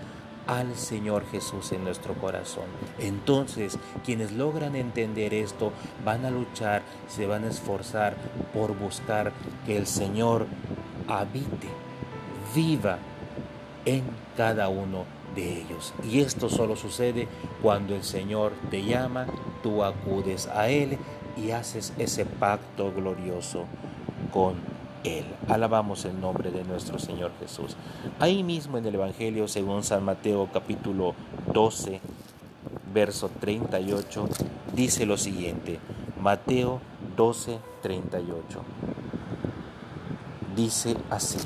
al 0.47 0.75
Señor 0.75 1.25
Jesús 1.31 1.71
en 1.71 1.83
nuestro 1.83 2.13
corazón. 2.15 2.65
Entonces, 2.99 3.77
quienes 4.05 4.31
logran 4.31 4.75
entender 4.75 5.33
esto 5.33 5.71
van 6.03 6.25
a 6.25 6.31
luchar, 6.31 6.81
se 7.07 7.25
van 7.25 7.45
a 7.45 7.49
esforzar 7.49 8.15
por 8.53 8.77
buscar 8.77 9.31
que 9.65 9.77
el 9.77 9.87
Señor 9.87 10.47
habite, 11.07 11.69
viva 12.55 12.97
en 13.85 14.03
cada 14.37 14.69
uno 14.69 15.05
de 15.35 15.61
ellos. 15.61 15.93
Y 16.09 16.21
esto 16.21 16.49
solo 16.49 16.75
sucede 16.75 17.27
cuando 17.61 17.95
el 17.95 18.03
Señor 18.03 18.53
te 18.69 18.83
llama, 18.83 19.27
tú 19.61 19.83
acudes 19.83 20.47
a 20.47 20.69
Él 20.69 20.97
y 21.35 21.51
haces 21.51 21.93
ese 21.97 22.25
pacto 22.25 22.91
glorioso 22.93 23.65
con 24.31 24.55
Él. 25.03 25.25
Alabamos 25.47 26.05
el 26.05 26.19
nombre 26.19 26.51
de 26.51 26.63
nuestro 26.63 26.99
Señor 26.99 27.31
Jesús. 27.39 27.75
Ahí 28.19 28.43
mismo 28.43 28.77
en 28.77 28.85
el 28.85 28.95
Evangelio, 28.95 29.47
según 29.47 29.83
San 29.83 30.03
Mateo 30.03 30.49
capítulo 30.51 31.15
12, 31.53 32.01
verso 32.93 33.29
38, 33.39 34.29
dice 34.73 35.05
lo 35.05 35.17
siguiente. 35.17 35.79
Mateo 36.21 36.79
12, 37.17 37.59
38. 37.81 38.61
Dice 40.55 40.95
así. 41.09 41.39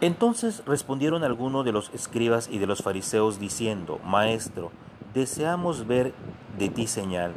Entonces 0.00 0.62
respondieron 0.64 1.24
algunos 1.24 1.64
de 1.64 1.72
los 1.72 1.90
escribas 1.92 2.48
y 2.50 2.58
de 2.58 2.66
los 2.66 2.82
fariseos 2.82 3.40
diciendo, 3.40 3.98
Maestro, 4.04 4.70
deseamos 5.14 5.86
ver 5.86 6.14
de 6.58 6.68
ti 6.68 6.86
señal. 6.86 7.34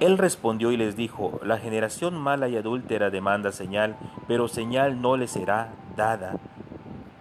Él 0.00 0.18
respondió 0.18 0.72
y 0.72 0.76
les 0.76 0.96
dijo, 0.96 1.40
La 1.42 1.58
generación 1.58 2.16
mala 2.16 2.48
y 2.48 2.56
adúltera 2.56 3.10
demanda 3.10 3.52
señal, 3.52 3.96
pero 4.28 4.48
señal 4.48 5.00
no 5.00 5.16
le 5.16 5.26
será 5.26 5.72
dada, 5.96 6.36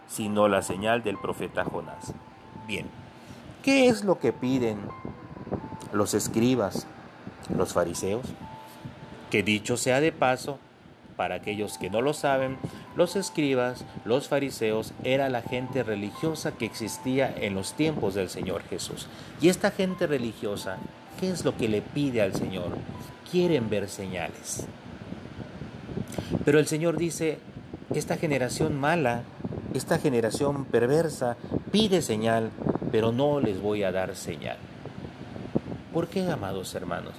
sino 0.07 0.47
la 0.47 0.61
señal 0.61 1.03
del 1.03 1.17
profeta 1.17 1.63
Jonás. 1.63 2.13
Bien, 2.67 2.87
¿qué 3.63 3.87
es 3.87 4.03
lo 4.03 4.19
que 4.19 4.33
piden 4.33 4.79
los 5.93 6.13
escribas, 6.13 6.87
los 7.55 7.73
fariseos? 7.73 8.25
Que 9.31 9.43
dicho 9.43 9.77
sea 9.77 10.01
de 10.01 10.11
paso, 10.11 10.59
para 11.15 11.35
aquellos 11.35 11.77
que 11.77 11.89
no 11.89 12.01
lo 12.01 12.13
saben, 12.13 12.57
los 12.95 13.15
escribas, 13.15 13.83
los 14.05 14.27
fariseos, 14.27 14.93
era 15.03 15.29
la 15.29 15.41
gente 15.41 15.83
religiosa 15.83 16.53
que 16.53 16.65
existía 16.65 17.33
en 17.37 17.53
los 17.53 17.73
tiempos 17.73 18.13
del 18.15 18.29
Señor 18.29 18.63
Jesús. 18.63 19.07
Y 19.41 19.49
esta 19.49 19.71
gente 19.71 20.07
religiosa, 20.07 20.77
¿qué 21.19 21.29
es 21.29 21.43
lo 21.43 21.57
que 21.57 21.67
le 21.67 21.81
pide 21.81 22.21
al 22.21 22.33
Señor? 22.33 22.77
Quieren 23.29 23.69
ver 23.69 23.89
señales. 23.89 24.65
Pero 26.45 26.59
el 26.59 26.67
Señor 26.67 26.97
dice, 26.97 27.39
esta 27.93 28.17
generación 28.17 28.79
mala, 28.79 29.23
esta 29.73 29.99
generación 29.99 30.65
perversa, 30.65 31.35
pide 31.71 32.01
señal, 32.01 32.49
pero 32.91 33.11
no 33.11 33.41
les 33.41 33.61
voy 33.61 33.83
a 33.83 33.91
dar 33.91 34.15
señal. 34.15 34.57
¿Por 35.93 36.07
qué, 36.07 36.29
amados 36.29 36.73
hermanos? 36.75 37.13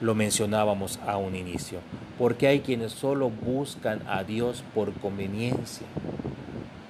Lo 0.00 0.14
mencionábamos 0.14 0.98
a 1.06 1.18
un 1.18 1.36
inicio 1.36 1.78
porque 2.20 2.48
hay 2.48 2.60
quienes 2.60 2.92
solo 2.92 3.30
buscan 3.30 4.02
a 4.06 4.24
Dios 4.24 4.62
por 4.74 4.92
conveniencia, 4.92 5.86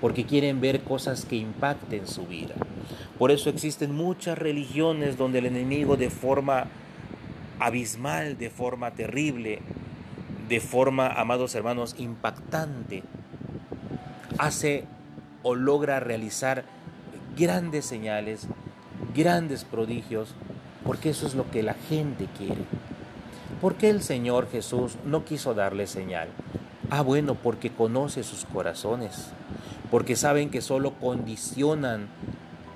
porque 0.01 0.25
quieren 0.27 0.61
ver 0.61 0.81
cosas 0.81 1.25
que 1.25 1.37
impacten 1.37 2.09
su 2.09 2.27
vida. 2.27 2.57
Por 3.17 3.31
eso 3.31 3.49
existen 3.49 3.95
muchas 3.95 4.37
religiones 4.37 5.17
donde 5.17 5.39
el 5.39 5.47
enemigo 5.47 5.97
de 5.97 6.11
forma 6.11 6.67
abismal, 7.61 8.39
de 8.39 8.51
forma 8.51 8.91
terrible, 8.91 9.61
de 10.49 10.59
forma, 10.59 11.07
amados 11.07 11.55
hermanos, 11.55 11.95
impactante, 11.97 13.05
hace 14.37 14.85
o 15.45 15.55
logra 15.55 16.01
realizar 16.01 16.65
grandes 17.37 17.85
señales, 17.85 18.49
grandes 19.15 19.63
prodigios, 19.63 20.35
porque 20.85 21.11
eso 21.11 21.29
es 21.29 21.37
lo 21.37 21.49
que 21.53 21.63
la 21.63 21.75
gente 21.75 22.27
quiere. 22.37 22.80
¿Por 23.61 23.75
qué 23.75 23.91
el 23.91 24.03
Señor 24.03 24.49
Jesús 24.51 24.97
no 25.05 25.27
quiso 25.27 25.53
darle 25.53 25.87
señal? 25.87 26.29
Ah, 26.89 27.03
bueno, 27.03 27.35
porque 27.35 27.71
conoce 27.71 28.23
sus 28.23 28.47
corazones, 28.47 29.33
porque 29.91 30.17
saben 30.17 30.49
que 30.49 30.63
solo 30.63 30.95
condicionan 30.95 32.09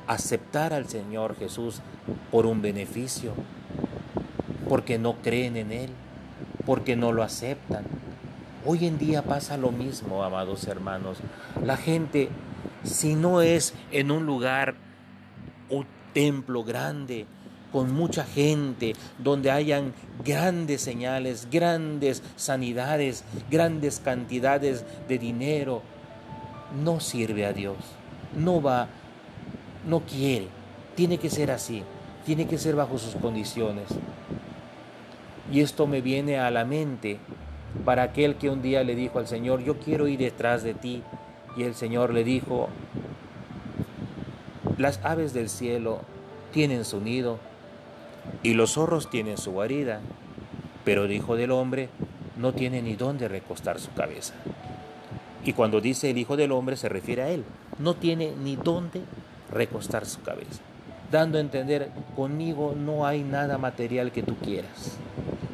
aceptar 0.06 0.74
al 0.74 0.86
Señor 0.86 1.36
Jesús 1.36 1.80
por 2.30 2.44
un 2.44 2.60
beneficio, 2.60 3.32
porque 4.68 4.98
no 4.98 5.14
creen 5.22 5.56
en 5.56 5.72
Él, 5.72 5.90
porque 6.66 6.96
no 6.96 7.12
lo 7.12 7.22
aceptan. 7.22 7.84
Hoy 8.66 8.86
en 8.86 8.98
día 8.98 9.22
pasa 9.22 9.56
lo 9.56 9.72
mismo, 9.72 10.22
amados 10.22 10.66
hermanos. 10.68 11.16
La 11.64 11.78
gente, 11.78 12.28
si 12.82 13.14
no 13.14 13.40
es 13.40 13.72
en 13.90 14.10
un 14.10 14.26
lugar, 14.26 14.74
un 15.70 15.86
templo 16.12 16.62
grande, 16.62 17.26
con 17.74 17.92
mucha 17.92 18.22
gente, 18.22 18.92
donde 19.18 19.50
hayan 19.50 19.94
grandes 20.24 20.80
señales, 20.80 21.48
grandes 21.50 22.22
sanidades, 22.36 23.24
grandes 23.50 23.98
cantidades 23.98 24.84
de 25.08 25.18
dinero, 25.18 25.82
no 26.84 27.00
sirve 27.00 27.44
a 27.44 27.52
Dios, 27.52 27.74
no 28.36 28.62
va, 28.62 28.86
no 29.88 30.02
quiere, 30.02 30.46
tiene 30.94 31.18
que 31.18 31.28
ser 31.28 31.50
así, 31.50 31.82
tiene 32.24 32.46
que 32.46 32.58
ser 32.58 32.76
bajo 32.76 32.96
sus 32.96 33.16
condiciones. 33.16 33.88
Y 35.50 35.58
esto 35.58 35.88
me 35.88 36.00
viene 36.00 36.38
a 36.38 36.52
la 36.52 36.64
mente 36.64 37.18
para 37.84 38.04
aquel 38.04 38.36
que 38.36 38.50
un 38.50 38.62
día 38.62 38.84
le 38.84 38.94
dijo 38.94 39.18
al 39.18 39.26
Señor, 39.26 39.64
yo 39.64 39.80
quiero 39.80 40.06
ir 40.06 40.20
detrás 40.20 40.62
de 40.62 40.74
ti. 40.74 41.02
Y 41.56 41.64
el 41.64 41.74
Señor 41.74 42.14
le 42.14 42.22
dijo, 42.22 42.68
las 44.78 45.00
aves 45.02 45.34
del 45.34 45.48
cielo 45.48 46.02
tienen 46.52 46.84
su 46.84 47.00
nido, 47.00 47.40
y 48.42 48.54
los 48.54 48.72
zorros 48.72 49.10
tienen 49.10 49.38
su 49.38 49.52
guarida, 49.52 50.00
pero 50.84 51.04
el 51.04 51.12
Hijo 51.12 51.36
del 51.36 51.50
Hombre 51.50 51.88
no 52.36 52.52
tiene 52.52 52.82
ni 52.82 52.94
dónde 52.94 53.28
recostar 53.28 53.80
su 53.80 53.92
cabeza. 53.92 54.34
Y 55.44 55.52
cuando 55.52 55.80
dice 55.80 56.10
el 56.10 56.18
Hijo 56.18 56.36
del 56.36 56.52
Hombre 56.52 56.76
se 56.76 56.88
refiere 56.88 57.22
a 57.22 57.30
Él, 57.30 57.44
no 57.78 57.94
tiene 57.94 58.32
ni 58.36 58.56
dónde 58.56 59.02
recostar 59.50 60.06
su 60.06 60.22
cabeza, 60.22 60.60
dando 61.10 61.38
a 61.38 61.40
entender, 61.40 61.90
conmigo 62.16 62.74
no 62.76 63.06
hay 63.06 63.22
nada 63.22 63.58
material 63.58 64.10
que 64.10 64.22
tú 64.22 64.36
quieras, 64.36 64.98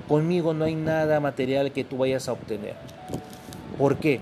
conmigo 0.09 0.55
no 0.55 0.65
hay 0.65 0.75
nada 0.75 1.21
material 1.21 1.73
que 1.73 1.85
tú 1.85 1.99
vayas 1.99 2.29
a 2.29 2.33
obtener. 2.33 2.75
¿Por 3.79 3.97
qué? 3.97 4.21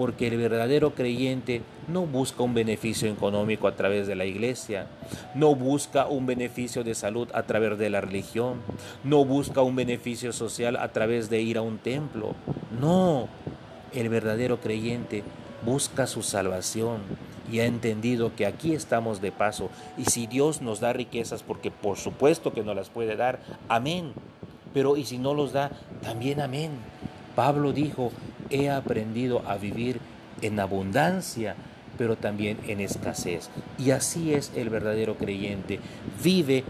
Porque 0.00 0.28
el 0.28 0.38
verdadero 0.38 0.94
creyente 0.94 1.60
no 1.86 2.06
busca 2.06 2.42
un 2.42 2.54
beneficio 2.54 3.12
económico 3.12 3.68
a 3.68 3.76
través 3.76 4.06
de 4.06 4.14
la 4.14 4.24
iglesia, 4.24 4.86
no 5.34 5.54
busca 5.54 6.06
un 6.06 6.24
beneficio 6.24 6.82
de 6.82 6.94
salud 6.94 7.28
a 7.34 7.42
través 7.42 7.76
de 7.76 7.90
la 7.90 8.00
religión, 8.00 8.62
no 9.04 9.26
busca 9.26 9.60
un 9.60 9.76
beneficio 9.76 10.32
social 10.32 10.76
a 10.76 10.88
través 10.88 11.28
de 11.28 11.42
ir 11.42 11.58
a 11.58 11.60
un 11.60 11.76
templo. 11.76 12.34
No, 12.80 13.28
el 13.92 14.08
verdadero 14.08 14.58
creyente 14.58 15.22
busca 15.66 16.06
su 16.06 16.22
salvación 16.22 17.00
y 17.52 17.60
ha 17.60 17.66
entendido 17.66 18.34
que 18.34 18.46
aquí 18.46 18.72
estamos 18.72 19.20
de 19.20 19.32
paso 19.32 19.68
y 19.98 20.06
si 20.06 20.26
Dios 20.26 20.62
nos 20.62 20.80
da 20.80 20.94
riquezas, 20.94 21.42
porque 21.42 21.70
por 21.70 21.98
supuesto 21.98 22.54
que 22.54 22.62
nos 22.62 22.74
las 22.74 22.88
puede 22.88 23.16
dar, 23.16 23.40
amén. 23.68 24.14
Pero 24.72 24.96
y 24.96 25.04
si 25.04 25.18
no 25.18 25.34
los 25.34 25.52
da, 25.52 25.70
también 26.00 26.40
amén. 26.40 26.70
Pablo 27.36 27.74
dijo, 27.74 28.12
he 28.50 28.70
aprendido 28.70 29.42
a 29.46 29.56
vivir 29.56 30.00
en 30.42 30.60
abundancia, 30.60 31.54
pero 31.98 32.16
también 32.16 32.58
en 32.66 32.80
escasez. 32.80 33.50
Y 33.78 33.90
así 33.90 34.34
es 34.34 34.52
el 34.56 34.70
verdadero 34.70 35.16
creyente. 35.16 35.80
Vive 36.22 36.64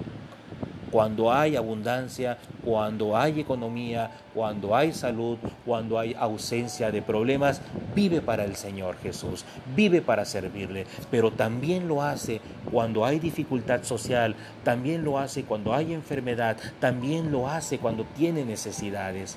cuando 0.91 1.33
hay 1.33 1.57
abundancia, 1.57 2.39
cuando 2.65 3.17
hay 3.17 3.41
economía, 3.41 4.11
cuando 4.35 4.75
hay 4.75 4.93
salud, 4.93 5.39
cuando 5.65 5.99
hay 5.99 6.15
ausencia 6.19 6.91
de 6.91 7.01
problemas, 7.01 7.61
vive 7.95 8.21
para 8.21 8.45
el 8.45 8.57
Señor 8.57 8.97
Jesús, 9.03 9.45
vive 9.77 10.03
para 10.03 10.25
servirle, 10.25 10.87
pero 11.11 11.31
también 11.31 11.87
lo 11.87 12.03
hace 12.03 12.41
cuando 12.71 13.05
hay 13.05 13.19
dificultad 13.19 13.85
social, 13.85 14.35
también 14.65 15.05
lo 15.05 15.19
hace 15.19 15.45
cuando 15.45 15.75
hay 15.75 15.93
enfermedad, 15.93 16.57
también 16.81 17.31
lo 17.31 17.49
hace 17.49 17.79
cuando 17.79 18.05
tiene 18.17 18.45
necesidades. 18.45 19.37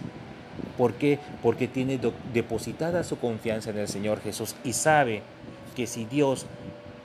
¿Por 0.78 0.94
qué? 0.94 1.20
Porque 1.42 1.68
tiene 1.68 2.00
depositada 2.34 3.04
su 3.04 3.20
confianza 3.20 3.70
en 3.70 3.80
el 3.80 3.88
Señor 3.88 4.22
Jesús 4.22 4.56
y 4.64 4.74
sabe 4.74 5.22
que 5.76 5.88
si 5.88 6.06
Dios 6.06 6.46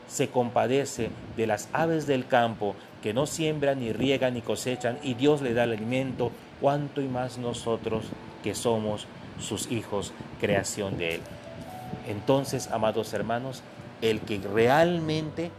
se 0.09 0.29
compadece 0.29 1.11
de 1.37 1.47
las 1.47 1.69
aves 1.73 2.07
del 2.07 2.27
campo 2.27 2.75
que 3.03 3.15
no 3.15 3.27
siembran, 3.27 3.81
ni 3.81 3.93
riegan, 3.93 4.35
ni 4.35 4.41
cosechan, 4.41 4.99
y 5.03 5.15
Dios 5.15 5.43
le 5.43 5.55
da 5.55 5.65
el 5.65 5.73
alimento, 5.73 6.33
cuánto 6.61 7.01
y 7.01 7.09
más 7.09 7.39
nosotros 7.39 8.07
que 8.43 8.55
somos 8.55 9.07
sus 9.39 9.71
hijos, 9.71 10.13
creación 10.41 10.99
de 10.99 11.17
Él. 11.17 11.21
Entonces, 12.09 12.69
amados 12.73 13.13
hermanos, 13.13 13.63
el 14.03 14.21
que 14.21 14.39
realmente 14.39 15.51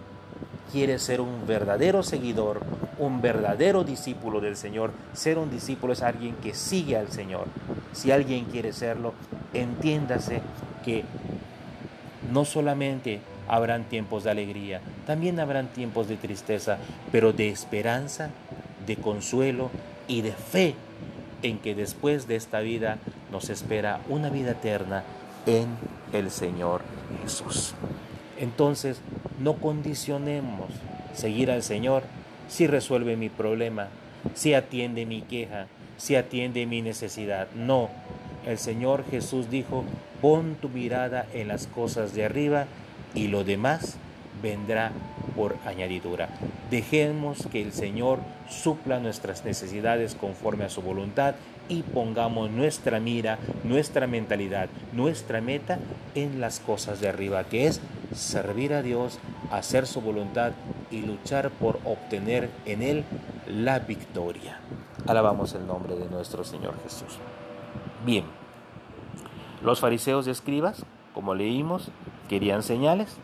quiere 0.72 1.00
ser 1.00 1.22
un 1.22 1.46
verdadero 1.48 2.04
seguidor, 2.04 2.62
un 3.00 3.22
verdadero 3.22 3.84
discípulo 3.84 4.42
del 4.42 4.56
Señor. 4.56 4.92
Ser 5.14 5.40
un 5.40 5.50
discípulo 5.50 5.94
es 5.94 6.02
alguien 6.02 6.36
que 6.36 6.54
sigue 6.54 6.98
al 6.98 7.12
Señor. 7.12 7.48
Si 7.94 8.12
alguien 8.12 8.46
quiere 8.46 8.74
serlo, 8.74 9.14
entiéndase 9.54 10.42
que 10.86 11.04
no 12.32 12.46
solamente 12.46 13.22
habrán 13.48 13.86
tiempos 13.86 14.26
de 14.26 14.32
alegría, 14.32 14.82
también 15.08 15.40
habrán 15.40 15.70
tiempos 15.70 16.08
de 16.08 16.18
tristeza, 16.18 16.78
pero 17.12 17.34
de 17.34 17.50
esperanza, 17.50 18.30
de 18.86 18.98
consuelo 18.98 19.72
y 20.08 20.22
de 20.22 20.34
fe 20.34 20.76
en 21.42 21.58
que 21.58 21.74
después 21.74 22.28
de 22.28 22.36
esta 22.36 22.60
vida 22.60 22.98
nos 23.32 23.50
espera 23.50 24.02
una 24.10 24.30
vida 24.30 24.52
eterna 24.52 25.04
en 25.46 25.68
el 26.12 26.30
Señor 26.32 26.82
Jesús. 27.24 27.74
Entonces, 28.38 29.02
no 29.40 29.54
condicionemos 29.56 30.70
seguir 31.14 31.50
al 31.50 31.64
Señor 31.64 32.04
si 32.50 32.68
resuelve 32.68 33.16
mi 33.16 33.30
problema, 33.30 33.88
si 34.34 34.54
atiende 34.54 35.06
mi 35.06 35.22
queja, 35.22 35.68
si 35.98 36.16
atiende 36.16 36.66
mi 36.66 36.82
necesidad. 36.82 37.48
No, 37.56 37.90
el 38.46 38.58
Señor 38.58 39.06
Jesús 39.10 39.50
dijo, 39.50 39.86
pon 40.22 40.56
tu 40.56 40.68
mirada 40.68 41.26
en 41.34 41.48
las 41.48 41.68
cosas 41.68 42.14
de 42.14 42.26
arriba 42.26 42.66
y 43.14 43.28
lo 43.28 43.44
demás 43.44 43.98
vendrá 44.42 44.92
por 45.36 45.56
añadidura. 45.66 46.30
Dejemos 46.70 47.48
que 47.52 47.62
el 47.62 47.72
Señor 47.72 48.20
supla 48.50 49.00
nuestras 49.00 49.46
necesidades 49.46 50.16
conforme 50.16 50.66
a 50.66 50.70
su 50.70 50.82
voluntad 50.82 51.36
y 51.68 51.84
pongamos 51.84 52.50
nuestra 52.50 53.00
mira, 53.00 53.38
nuestra 53.64 54.08
mentalidad, 54.08 54.70
nuestra 54.92 55.40
meta 55.40 55.78
en 56.16 56.42
las 56.42 56.60
cosas 56.60 57.00
de 57.00 57.10
arriba, 57.10 57.44
que 57.44 57.68
es 57.68 57.80
servir 58.14 58.74
a 58.74 58.82
Dios, 58.82 59.20
hacer 59.52 59.86
su 59.86 60.02
voluntad 60.02 60.54
y 60.92 61.02
luchar 61.02 61.50
por 61.52 61.80
obtener 61.86 62.50
en 62.66 62.82
Él 62.82 63.06
la 63.48 63.80
victoria. 63.80 64.60
Alabamos 65.08 65.54
el 65.54 65.66
nombre 65.66 65.96
de 65.96 66.10
nuestro 66.10 66.44
Señor 66.44 66.76
Jesús. 66.84 67.18
Bien, 68.06 68.26
los 69.64 69.80
fariseos 69.80 70.28
y 70.28 70.32
escribas, 70.32 70.86
como 71.14 71.36
leímos, 71.36 71.90
querían 72.28 72.64
señales, 72.64 73.18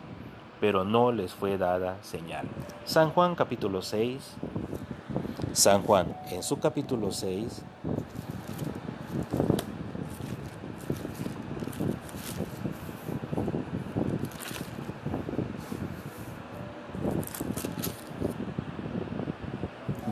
pero 0.59 0.83
no 0.83 1.11
les 1.11 1.33
fue 1.33 1.57
dada 1.57 1.97
señal. 2.01 2.47
San 2.85 3.11
Juan 3.11 3.35
capítulo 3.35 3.81
6, 3.81 4.35
San 5.53 5.83
Juan 5.83 6.15
en 6.31 6.43
su 6.43 6.59
capítulo 6.59 7.11
6, 7.11 7.63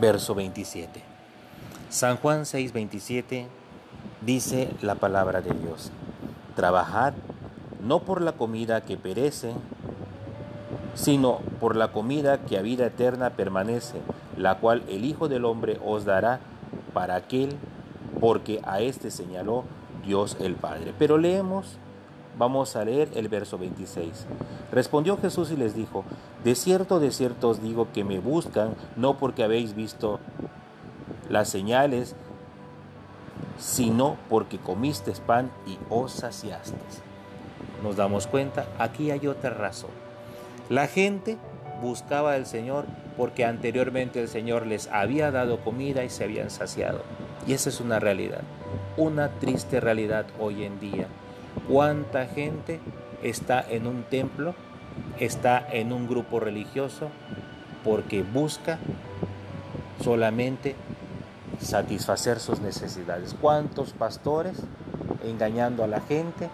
verso 0.04 0.34
27. 0.34 1.00
San 1.88 2.18
Juan 2.18 2.44
6, 2.44 2.74
27 2.74 3.46
dice 4.20 4.68
la 4.82 4.96
palabra 4.96 5.40
de 5.40 5.54
Dios. 5.54 5.90
Trabajad 6.54 7.14
no 7.82 8.00
por 8.00 8.20
la 8.20 8.32
comida 8.32 8.82
que 8.82 8.98
perece, 8.98 9.54
sino 10.94 11.38
por 11.58 11.74
la 11.74 11.90
comida 11.90 12.42
que 12.42 12.58
a 12.58 12.62
vida 12.62 12.84
eterna 12.84 13.30
permanece, 13.30 13.96
la 14.36 14.58
cual 14.58 14.82
el 14.90 15.06
Hijo 15.06 15.28
del 15.28 15.46
Hombre 15.46 15.80
os 15.82 16.04
dará 16.04 16.40
para 16.92 17.14
aquel, 17.14 17.56
porque 18.20 18.60
a 18.66 18.80
éste 18.80 19.10
señaló 19.10 19.64
Dios 20.04 20.36
el 20.38 20.54
Padre. 20.54 20.92
Pero 20.98 21.16
leemos, 21.16 21.78
vamos 22.38 22.76
a 22.76 22.84
leer 22.84 23.08
el 23.14 23.28
verso 23.28 23.58
26. 23.58 24.26
Respondió 24.72 25.16
Jesús 25.16 25.50
y 25.50 25.56
les 25.56 25.74
dijo, 25.74 26.04
de 26.42 26.54
cierto, 26.54 27.00
de 27.00 27.10
cierto 27.10 27.50
os 27.50 27.62
digo 27.62 27.88
que 27.92 28.04
me 28.04 28.18
buscan, 28.18 28.74
no 28.96 29.18
porque 29.18 29.44
habéis 29.44 29.74
visto 29.74 30.20
las 31.28 31.48
señales, 31.48 32.14
sino 33.58 34.16
porque 34.28 34.58
comisteis 34.58 35.20
pan 35.20 35.50
y 35.66 35.78
os 35.90 36.12
saciasteis. 36.12 37.02
Nos 37.82 37.96
damos 37.96 38.26
cuenta, 38.26 38.66
aquí 38.78 39.10
hay 39.10 39.26
otra 39.26 39.50
razón. 39.50 39.90
La 40.68 40.86
gente 40.86 41.38
buscaba 41.82 42.32
al 42.32 42.46
Señor 42.46 42.86
porque 43.16 43.44
anteriormente 43.44 44.20
el 44.20 44.28
Señor 44.28 44.66
les 44.66 44.88
había 44.88 45.30
dado 45.30 45.60
comida 45.60 46.04
y 46.04 46.10
se 46.10 46.24
habían 46.24 46.50
saciado. 46.50 47.02
Y 47.46 47.52
esa 47.52 47.68
es 47.68 47.80
una 47.80 48.00
realidad, 48.00 48.40
una 48.96 49.28
triste 49.38 49.80
realidad 49.80 50.26
hoy 50.40 50.64
en 50.64 50.80
día. 50.80 51.06
¿Cuánta 51.68 52.26
gente 52.26 52.80
está 53.22 53.64
en 53.68 53.86
un 53.86 54.04
templo, 54.04 54.54
está 55.18 55.66
en 55.72 55.92
un 55.92 56.06
grupo 56.06 56.40
religioso 56.40 57.10
porque 57.82 58.22
busca 58.22 58.78
solamente 60.02 60.74
satisfacer 61.60 62.40
sus 62.40 62.60
necesidades. 62.60 63.34
¿Cuántos 63.40 63.92
pastores 63.92 64.56
engañando 65.24 65.84
a 65.84 65.88
la 65.88 66.00
gente 66.00 66.48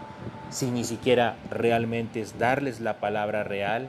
sin 0.50 0.74
ni 0.74 0.84
siquiera 0.84 1.36
realmente 1.50 2.20
es 2.20 2.38
darles 2.38 2.80
la 2.80 2.98
palabra 2.98 3.44
real? 3.44 3.88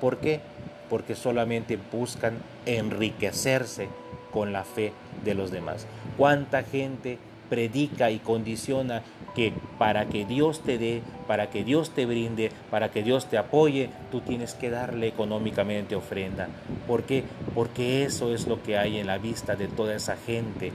¿Por 0.00 0.18
qué? 0.18 0.40
Porque 0.88 1.14
solamente 1.14 1.78
buscan 1.92 2.38
enriquecerse 2.66 3.88
con 4.32 4.52
la 4.52 4.64
fe 4.64 4.92
de 5.24 5.34
los 5.34 5.50
demás. 5.50 5.86
¿Cuánta 6.16 6.62
gente 6.62 7.18
predica 7.48 8.10
y 8.10 8.18
condiciona 8.18 9.02
que 9.34 9.52
para 9.78 10.06
que 10.06 10.24
Dios 10.24 10.62
te 10.62 10.78
dé, 10.78 11.02
para 11.26 11.50
que 11.50 11.64
Dios 11.64 11.90
te 11.90 12.06
brinde, 12.06 12.50
para 12.70 12.90
que 12.90 13.02
Dios 13.02 13.26
te 13.26 13.38
apoye, 13.38 13.90
tú 14.10 14.20
tienes 14.20 14.54
que 14.54 14.70
darle 14.70 15.08
económicamente 15.08 15.94
ofrenda. 15.94 16.48
¿Por 16.86 17.04
qué? 17.04 17.24
Porque 17.54 18.04
eso 18.04 18.34
es 18.34 18.46
lo 18.46 18.62
que 18.62 18.78
hay 18.78 18.98
en 18.98 19.06
la 19.06 19.18
vista 19.18 19.56
de 19.56 19.68
toda 19.68 19.94
esa 19.94 20.16
gente 20.16 20.72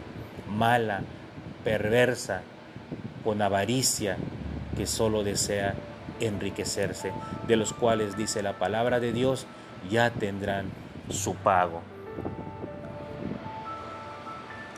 mala, 0.49 1.01
perversa, 1.63 2.41
con 3.23 3.41
avaricia, 3.41 4.17
que 4.77 4.85
solo 4.85 5.23
desea 5.23 5.75
enriquecerse, 6.19 7.11
de 7.47 7.55
los 7.55 7.73
cuales 7.73 8.17
dice 8.17 8.43
la 8.43 8.53
palabra 8.53 8.99
de 8.99 9.13
Dios, 9.13 9.45
ya 9.89 10.09
tendrán 10.09 10.67
su 11.09 11.35
pago. 11.35 11.81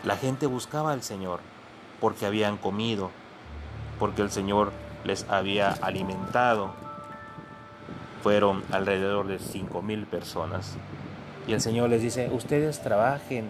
La 0.03 0.17
gente 0.17 0.45
buscaba 0.45 0.91
al 0.91 1.01
Señor 1.01 1.39
porque 2.05 2.27
habían 2.27 2.57
comido, 2.57 3.09
porque 3.97 4.21
el 4.21 4.29
Señor 4.29 4.71
les 5.05 5.25
había 5.27 5.71
alimentado. 5.71 6.69
Fueron 8.21 8.63
alrededor 8.71 9.25
de 9.25 9.39
cinco 9.39 9.81
mil 9.81 10.05
personas. 10.05 10.75
Y 11.47 11.53
el 11.53 11.61
Señor 11.61 11.89
les 11.89 12.03
dice, 12.03 12.29
ustedes 12.31 12.79
trabajen, 12.83 13.47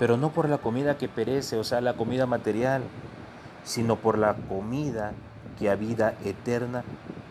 pero 0.00 0.16
no 0.16 0.30
por 0.30 0.48
la 0.48 0.58
comida 0.58 0.98
que 0.98 1.08
perece, 1.08 1.56
o 1.56 1.62
sea, 1.62 1.80
la 1.80 1.94
comida 1.94 2.26
material, 2.26 2.82
sino 3.62 3.94
por 3.94 4.18
la 4.18 4.34
comida 4.34 5.12
que 5.56 5.70
a 5.70 5.76
vida 5.76 6.14
eterna 6.24 6.82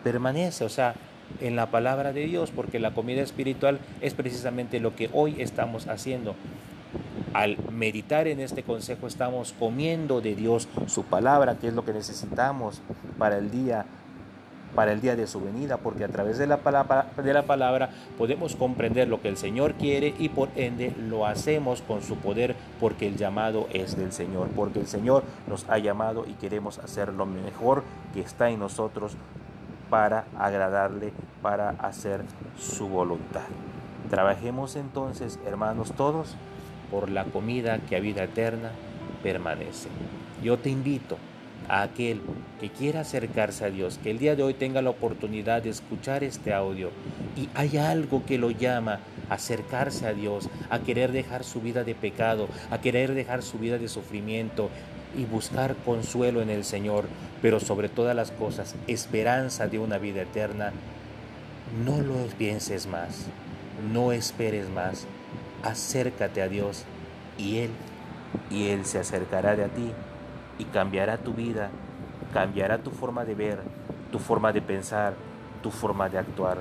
permanece, 0.02 0.64
o 0.64 0.70
sea, 0.70 0.94
en 1.42 1.54
la 1.54 1.66
palabra 1.66 2.14
de 2.14 2.24
Dios, 2.24 2.50
porque 2.50 2.78
la 2.78 2.94
comida 2.94 3.20
espiritual 3.20 3.78
es 4.00 4.14
precisamente 4.14 4.80
lo 4.80 4.96
que 4.96 5.10
hoy 5.12 5.42
estamos 5.42 5.86
haciendo. 5.86 6.34
Al 7.34 7.58
meditar 7.72 8.28
en 8.28 8.38
este 8.38 8.62
consejo 8.62 9.08
estamos 9.08 9.52
comiendo 9.58 10.20
de 10.20 10.36
Dios 10.36 10.68
su 10.86 11.02
palabra, 11.02 11.56
que 11.56 11.66
es 11.66 11.74
lo 11.74 11.84
que 11.84 11.92
necesitamos 11.92 12.80
para 13.18 13.38
el 13.38 13.50
día 13.50 13.86
para 14.76 14.92
el 14.92 15.00
día 15.00 15.14
de 15.14 15.26
su 15.28 15.40
venida, 15.40 15.76
porque 15.76 16.04
a 16.04 16.08
través 16.08 16.36
de 16.36 16.48
la, 16.48 16.58
palabra, 16.58 17.06
de 17.16 17.32
la 17.32 17.42
palabra 17.42 17.90
podemos 18.18 18.56
comprender 18.56 19.06
lo 19.06 19.20
que 19.20 19.28
el 19.28 19.36
Señor 19.36 19.74
quiere 19.74 20.14
y 20.18 20.30
por 20.30 20.48
ende 20.56 20.92
lo 20.98 21.26
hacemos 21.26 21.80
con 21.82 22.02
su 22.02 22.16
poder, 22.16 22.56
porque 22.80 23.06
el 23.06 23.16
llamado 23.16 23.68
es 23.72 23.96
del 23.96 24.12
Señor, 24.12 24.48
porque 24.54 24.80
el 24.80 24.88
Señor 24.88 25.22
nos 25.46 25.68
ha 25.68 25.78
llamado 25.78 26.24
y 26.26 26.32
queremos 26.32 26.78
hacer 26.78 27.12
lo 27.12 27.24
mejor 27.24 27.84
que 28.14 28.20
está 28.20 28.50
en 28.50 28.58
nosotros 28.58 29.16
para 29.90 30.24
agradarle, 30.36 31.12
para 31.40 31.70
hacer 31.70 32.22
su 32.58 32.88
voluntad. 32.88 33.42
Trabajemos 34.10 34.74
entonces, 34.74 35.38
hermanos 35.46 35.92
todos, 35.92 36.36
por 36.94 37.10
la 37.10 37.24
comida 37.24 37.80
que 37.88 37.96
a 37.96 38.00
vida 38.00 38.22
eterna 38.22 38.70
permanece. 39.20 39.88
Yo 40.44 40.58
te 40.58 40.70
invito 40.70 41.18
a 41.66 41.82
aquel 41.82 42.20
que 42.60 42.70
quiera 42.70 43.00
acercarse 43.00 43.64
a 43.64 43.70
Dios, 43.70 43.98
que 44.00 44.12
el 44.12 44.20
día 44.20 44.36
de 44.36 44.44
hoy 44.44 44.54
tenga 44.54 44.80
la 44.80 44.90
oportunidad 44.90 45.60
de 45.60 45.70
escuchar 45.70 46.22
este 46.22 46.54
audio 46.54 46.92
y 47.36 47.48
hay 47.56 47.78
algo 47.78 48.24
que 48.24 48.38
lo 48.38 48.52
llama 48.52 49.00
a 49.28 49.34
acercarse 49.34 50.06
a 50.06 50.12
Dios, 50.12 50.48
a 50.70 50.78
querer 50.78 51.10
dejar 51.10 51.42
su 51.42 51.60
vida 51.60 51.82
de 51.82 51.96
pecado, 51.96 52.46
a 52.70 52.80
querer 52.80 53.12
dejar 53.12 53.42
su 53.42 53.58
vida 53.58 53.76
de 53.78 53.88
sufrimiento 53.88 54.70
y 55.18 55.24
buscar 55.24 55.74
consuelo 55.84 56.42
en 56.42 56.50
el 56.50 56.62
Señor, 56.62 57.06
pero 57.42 57.58
sobre 57.58 57.88
todas 57.88 58.14
las 58.14 58.30
cosas, 58.30 58.76
esperanza 58.86 59.66
de 59.66 59.80
una 59.80 59.98
vida 59.98 60.22
eterna, 60.22 60.72
no 61.84 62.00
lo 62.00 62.14
pienses 62.38 62.86
más, 62.86 63.26
no 63.92 64.12
esperes 64.12 64.68
más, 64.68 65.08
acércate 65.64 66.42
a 66.42 66.48
Dios 66.48 66.84
y 67.38 67.58
Él, 67.58 67.70
y 68.50 68.68
Él 68.68 68.84
se 68.84 68.98
acercará 68.98 69.56
de 69.56 69.64
a 69.64 69.68
ti 69.68 69.90
y 70.58 70.64
cambiará 70.64 71.18
tu 71.18 71.32
vida, 71.32 71.70
cambiará 72.32 72.78
tu 72.78 72.90
forma 72.90 73.24
de 73.24 73.34
ver, 73.34 73.60
tu 74.12 74.18
forma 74.18 74.52
de 74.52 74.62
pensar, 74.62 75.14
tu 75.62 75.70
forma 75.70 76.08
de 76.08 76.18
actuar. 76.18 76.58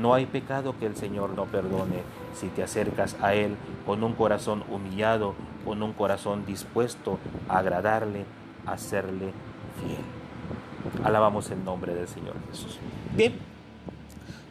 No 0.00 0.14
hay 0.14 0.26
pecado 0.26 0.74
que 0.78 0.86
el 0.86 0.96
Señor 0.96 1.30
no 1.30 1.44
perdone 1.44 2.02
si 2.34 2.48
te 2.48 2.62
acercas 2.62 3.16
a 3.22 3.34
Él 3.34 3.56
con 3.84 4.02
un 4.02 4.14
corazón 4.14 4.64
humillado, 4.70 5.34
con 5.64 5.82
un 5.82 5.92
corazón 5.92 6.44
dispuesto 6.46 7.18
a 7.48 7.58
agradarle, 7.58 8.24
a 8.66 8.78
serle 8.78 9.32
fiel. 9.80 11.04
Alabamos 11.04 11.50
el 11.50 11.64
nombre 11.64 11.94
del 11.94 12.08
Señor 12.08 12.34
Jesús. 12.50 12.78
Bien, 13.14 13.34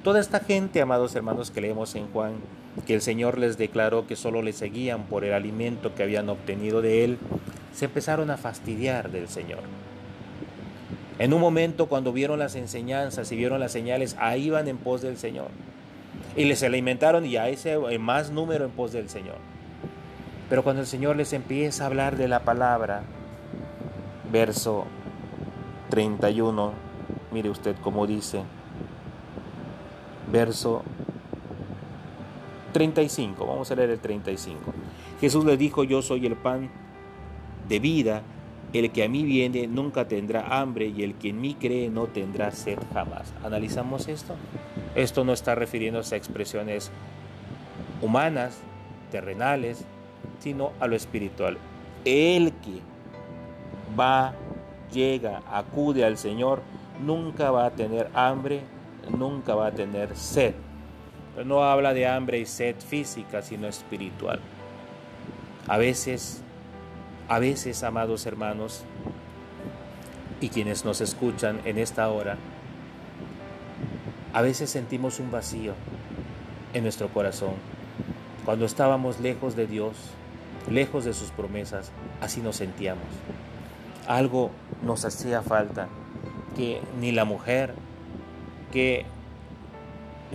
toda 0.04 0.20
esta 0.20 0.40
gente, 0.40 0.82
amados 0.82 1.16
hermanos, 1.16 1.52
que 1.52 1.62
leemos 1.62 1.96
en 1.96 2.08
Juan, 2.12 2.34
que 2.86 2.96
el 2.96 3.02
Señor 3.02 3.38
les 3.38 3.58
declaró 3.58 4.08
que 4.08 4.16
solo 4.16 4.42
le 4.42 4.54
seguían 4.54 5.04
por 5.04 5.24
el 5.24 5.34
alimento 5.34 5.96
que 5.96 6.04
habían 6.04 6.30
obtenido 6.30 6.82
de 6.82 7.04
Él, 7.04 7.18
se 7.74 7.86
empezaron 7.86 8.30
a 8.32 8.38
fastidiar 8.38 9.12
del 9.12 9.28
Señor. 9.28 9.62
En 11.18 11.34
un 11.34 11.40
momento 11.40 11.88
cuando 11.88 12.12
vieron 12.12 12.40
las 12.40 12.56
enseñanzas 12.56 13.32
y 13.32 13.38
vieron 13.38 13.60
las 13.60 13.72
señales, 13.72 14.16
ahí 14.20 14.48
iban 14.48 14.68
en 14.68 14.78
pos 14.78 15.02
del 15.02 15.18
Señor. 15.18 15.48
Y 16.36 16.44
les 16.46 16.62
alimentaron 16.64 17.26
y 17.26 17.38
ahí 17.38 17.56
se 17.56 17.78
más 17.98 18.32
número 18.32 18.66
en 18.66 18.72
pos 18.72 18.92
del 18.92 19.10
Señor. 19.10 19.38
Pero 20.50 20.64
cuando 20.64 20.82
el 20.82 20.88
Señor 20.88 21.16
les 21.16 21.32
empieza 21.34 21.84
a 21.84 21.88
hablar 21.88 22.18
de 22.18 22.28
la 22.28 22.42
palabra, 22.42 23.04
verso 24.32 24.86
31, 25.90 26.74
mire 27.32 27.50
usted 27.50 27.76
cómo 27.82 28.06
dice, 28.06 28.42
verso 30.32 30.84
35, 32.76 33.46
vamos 33.46 33.72
a 33.72 33.76
leer 33.76 33.92
el 33.92 34.00
35. 34.00 34.60
Jesús 35.22 35.46
les 35.46 35.58
dijo, 35.58 35.86
yo 35.86 36.02
soy 36.02 36.26
el 36.26 36.36
pan 36.36 36.70
de 37.70 37.80
vida, 37.80 38.22
el 38.74 38.92
que 38.92 39.06
a 39.06 39.08
mí 39.08 39.24
viene 39.24 39.66
nunca 39.66 40.10
tendrá 40.10 40.60
hambre 40.60 40.88
y 40.88 41.04
el 41.04 41.16
que 41.16 41.30
en 41.30 41.40
mí 41.40 41.56
cree 41.56 41.90
no 41.90 42.08
tendrá 42.08 42.52
sed 42.52 42.78
jamás. 42.94 43.34
¿Analizamos 43.46 44.10
esto? 44.10 44.36
Esto 44.94 45.24
no 45.24 45.32
está 45.32 45.56
refiriéndose 45.56 46.16
a 46.16 46.18
expresiones 46.18 46.92
humanas, 48.02 48.58
terrenales, 49.10 49.86
sino 50.40 50.74
a 50.82 50.88
lo 50.88 50.98
espiritual. 50.98 51.58
El 52.04 52.52
que 52.52 52.82
va, 53.98 54.34
llega, 54.92 55.44
acude 55.50 56.04
al 56.04 56.18
Señor, 56.18 56.62
nunca 57.02 57.52
va 57.52 57.68
a 57.68 57.72
tener 57.72 58.10
hambre, 58.14 58.64
nunca 59.18 59.56
va 59.56 59.68
a 59.68 59.72
tener 59.72 60.14
sed. 60.18 60.56
No 61.44 61.64
habla 61.64 61.94
de 61.94 62.08
hambre 62.08 62.40
y 62.40 62.46
sed 62.46 62.76
física, 62.78 63.42
sino 63.42 63.68
espiritual. 63.68 64.40
A 65.68 65.78
veces 65.78 66.44
a 67.28 67.40
veces, 67.40 67.84
amados 67.84 68.28
hermanos, 68.28 68.84
y 70.40 70.50
quienes 70.50 70.86
nos 70.86 71.02
escuchan 71.02 71.60
en 71.66 71.80
esta 71.80 72.08
hora, 72.10 72.38
a 74.32 74.42
veces 74.42 74.70
sentimos 74.70 75.20
un 75.20 75.32
vacío 75.32 75.74
en 76.74 76.84
nuestro 76.84 77.08
corazón. 77.10 77.54
Cuando 78.44 78.66
estábamos 78.66 79.20
lejos 79.20 79.56
de 79.56 79.66
Dios, 79.66 79.96
lejos 80.70 81.04
de 81.04 81.14
sus 81.14 81.32
promesas, 81.32 81.92
así 82.22 82.42
nos 82.42 82.58
sentíamos. 82.58 83.08
Algo 84.08 84.52
nos 84.84 85.04
hacía 85.04 85.42
falta 85.42 85.88
que 86.56 86.80
ni 87.00 87.12
la 87.12 87.26
mujer, 87.26 87.74
que 88.72 89.06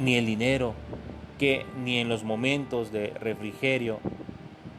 ni 0.00 0.16
el 0.16 0.26
dinero, 0.26 0.74
que 1.38 1.64
ni 1.82 1.98
en 1.98 2.08
los 2.08 2.24
momentos 2.24 2.90
de 2.90 3.08
refrigerio, 3.20 3.98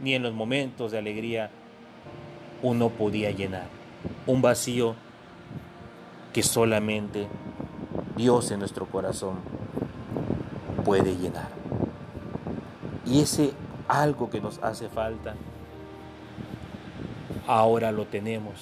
ni 0.04 0.16
en 0.16 0.24
los 0.24 0.34
momentos 0.34 0.92
de 0.92 0.98
alegría 0.98 1.50
uno 2.62 2.90
podía 2.90 3.32
llenar. 3.32 3.68
Un 4.26 4.42
vacío 4.42 4.96
que 6.34 6.44
solamente 6.44 7.28
Dios 8.16 8.52
en 8.52 8.60
nuestro 8.60 8.86
corazón 8.86 9.36
puede 10.84 11.16
llenar. 11.16 11.50
Y 13.06 13.22
ese 13.22 13.52
algo 13.88 14.30
que 14.30 14.40
nos 14.40 14.60
hace 14.64 14.90
falta, 14.90 15.36
ahora 17.48 17.92
lo 17.92 18.06
tenemos. 18.06 18.54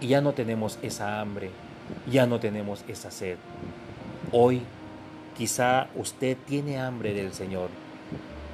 Y 0.00 0.08
ya 0.08 0.20
no 0.20 0.32
tenemos 0.32 0.78
esa 0.82 1.20
hambre, 1.20 1.50
ya 2.10 2.26
no 2.26 2.40
tenemos 2.40 2.84
esa 2.88 3.10
sed. 3.10 3.36
Hoy 4.32 4.62
quizá 5.42 5.88
usted 5.96 6.36
tiene 6.46 6.78
hambre 6.78 7.14
del 7.14 7.32
Señor, 7.32 7.68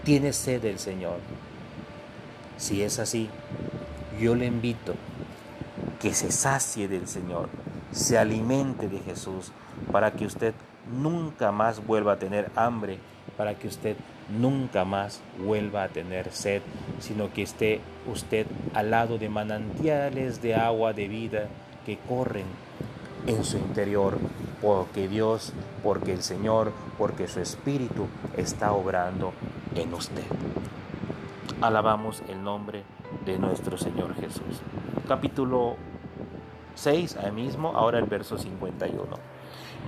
tiene 0.05 0.33
sed 0.33 0.63
del 0.63 0.79
Señor. 0.79 1.19
Si 2.57 2.81
es 2.81 2.99
así, 2.99 3.29
yo 4.19 4.35
le 4.35 4.47
invito 4.47 4.95
que 6.01 6.15
se 6.15 6.33
sacie 6.33 6.89
del 6.89 7.07
Señor, 7.07 7.51
se 7.93 8.17
alimente 8.17 8.89
de 8.89 9.01
Jesús, 9.01 9.53
para 9.93 10.13
que 10.13 10.25
usted 10.25 10.55
nunca 10.91 11.53
más 11.53 11.87
vuelva 11.87 12.15
a 12.15 12.19
tener 12.19 12.51
hambre, 12.57 13.01
para 13.37 13.53
que 13.53 13.69
usted 13.69 13.95
nunca 14.41 14.87
más 14.87 15.21
vuelva 15.45 15.83
a 15.83 15.89
tener 15.89 16.33
sed, 16.33 16.63
sino 17.01 17.31
que 17.35 17.43
esté 17.43 17.83
usted 18.11 18.47
al 18.73 18.93
lado 18.93 19.19
de 19.19 19.29
manantiales 19.29 20.41
de 20.41 20.55
agua 20.55 20.95
de 20.95 21.07
vida 21.07 21.49
que 21.85 21.99
corren 22.09 22.47
en 23.27 23.45
su 23.45 23.59
interior, 23.59 24.17
porque 24.63 25.07
Dios, 25.07 25.53
porque 25.83 26.13
el 26.13 26.23
Señor, 26.23 26.73
porque 26.97 27.29
su 27.29 27.41
Espíritu 27.41 28.07
está 28.37 28.73
obrando 28.73 29.33
en 29.75 29.93
usted. 29.95 30.25
Alabamos 31.61 32.23
el 32.29 32.43
nombre 32.43 32.85
de 33.25 33.39
nuestro 33.39 33.79
Señor 33.79 34.15
Jesús. 34.15 34.61
Capítulo 35.07 35.77
6, 36.75 37.17
ahí 37.17 37.33
mismo, 37.33 37.73
ahora 37.75 37.99
el 37.99 38.05
verso 38.05 38.39
51. 38.39 39.03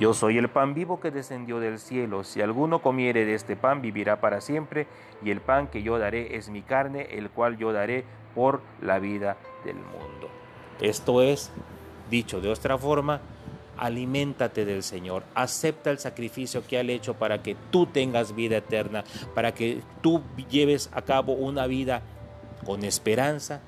Yo 0.01 0.15
soy 0.15 0.39
el 0.39 0.49
pan 0.49 0.73
vivo 0.73 0.99
que 0.99 1.11
descendió 1.11 1.61
del 1.61 1.79
cielo. 1.79 2.25
Si 2.25 2.41
alguno 2.41 2.81
comiere 2.81 3.27
de 3.27 3.35
este 3.35 3.55
pan, 3.55 3.83
vivirá 3.83 4.21
para 4.21 4.41
siempre. 4.41 4.87
Y 5.23 5.31
el 5.31 5.43
pan 5.43 5.67
que 5.67 5.83
yo 5.83 5.99
daré 5.99 6.37
es 6.37 6.49
mi 6.49 6.63
carne, 6.63 7.09
el 7.11 7.29
cual 7.29 7.59
yo 7.59 7.73
daré 7.73 8.05
por 8.35 8.63
la 8.81 8.99
vida 8.99 9.37
del 9.65 9.77
mundo. 9.77 10.31
Esto 10.81 11.21
es, 11.21 11.53
dicho 12.09 12.41
de 12.41 12.49
otra 12.49 12.79
forma, 12.79 13.21
aliméntate 13.81 14.65
del 14.65 14.83
Señor, 14.83 15.25
acepta 15.35 15.91
el 15.91 15.99
sacrificio 15.99 16.63
que 16.67 16.79
ha 16.79 16.83
hecho 16.83 17.15
para 17.15 17.43
que 17.43 17.57
tú 17.71 17.87
tengas 17.87 18.35
vida 18.35 18.59
eterna, 18.59 19.05
para 19.35 19.53
que 19.53 19.81
tú 20.03 20.23
lleves 20.51 20.91
a 20.93 21.03
cabo 21.03 21.33
una 21.33 21.67
vida 21.67 22.03
con 22.65 22.85
esperanza 22.85 23.61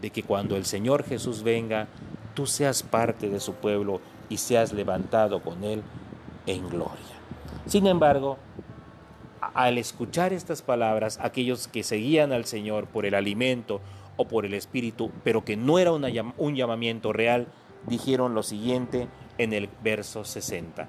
de 0.00 0.10
que 0.10 0.22
cuando 0.22 0.56
el 0.56 0.64
Señor 0.64 1.04
Jesús 1.04 1.42
venga, 1.42 1.88
tú 2.34 2.46
seas 2.46 2.82
parte 2.82 3.28
de 3.28 3.38
su 3.38 3.54
pueblo 3.54 4.00
y 4.28 4.38
seas 4.38 4.72
levantado 4.72 5.42
con 5.42 5.62
Él 5.62 5.82
en 6.46 6.68
gloria. 6.68 7.14
Sin 7.66 7.86
embargo, 7.86 8.38
al 9.40 9.78
escuchar 9.78 10.32
estas 10.32 10.62
palabras, 10.62 11.18
aquellos 11.22 11.68
que 11.68 11.82
seguían 11.82 12.32
al 12.32 12.46
Señor 12.46 12.86
por 12.86 13.04
el 13.04 13.14
alimento 13.14 13.80
o 14.16 14.26
por 14.26 14.46
el 14.46 14.54
Espíritu, 14.54 15.10
pero 15.22 15.44
que 15.44 15.56
no 15.56 15.78
era 15.78 15.92
un 15.92 16.54
llamamiento 16.54 17.12
real, 17.12 17.46
dijeron 17.86 18.34
lo 18.34 18.42
siguiente 18.42 19.08
en 19.38 19.52
el 19.52 19.68
verso 19.82 20.24
60. 20.24 20.88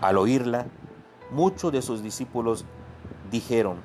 Al 0.00 0.18
oírla, 0.18 0.66
muchos 1.30 1.72
de 1.72 1.82
sus 1.82 2.02
discípulos 2.02 2.64
dijeron, 3.30 3.78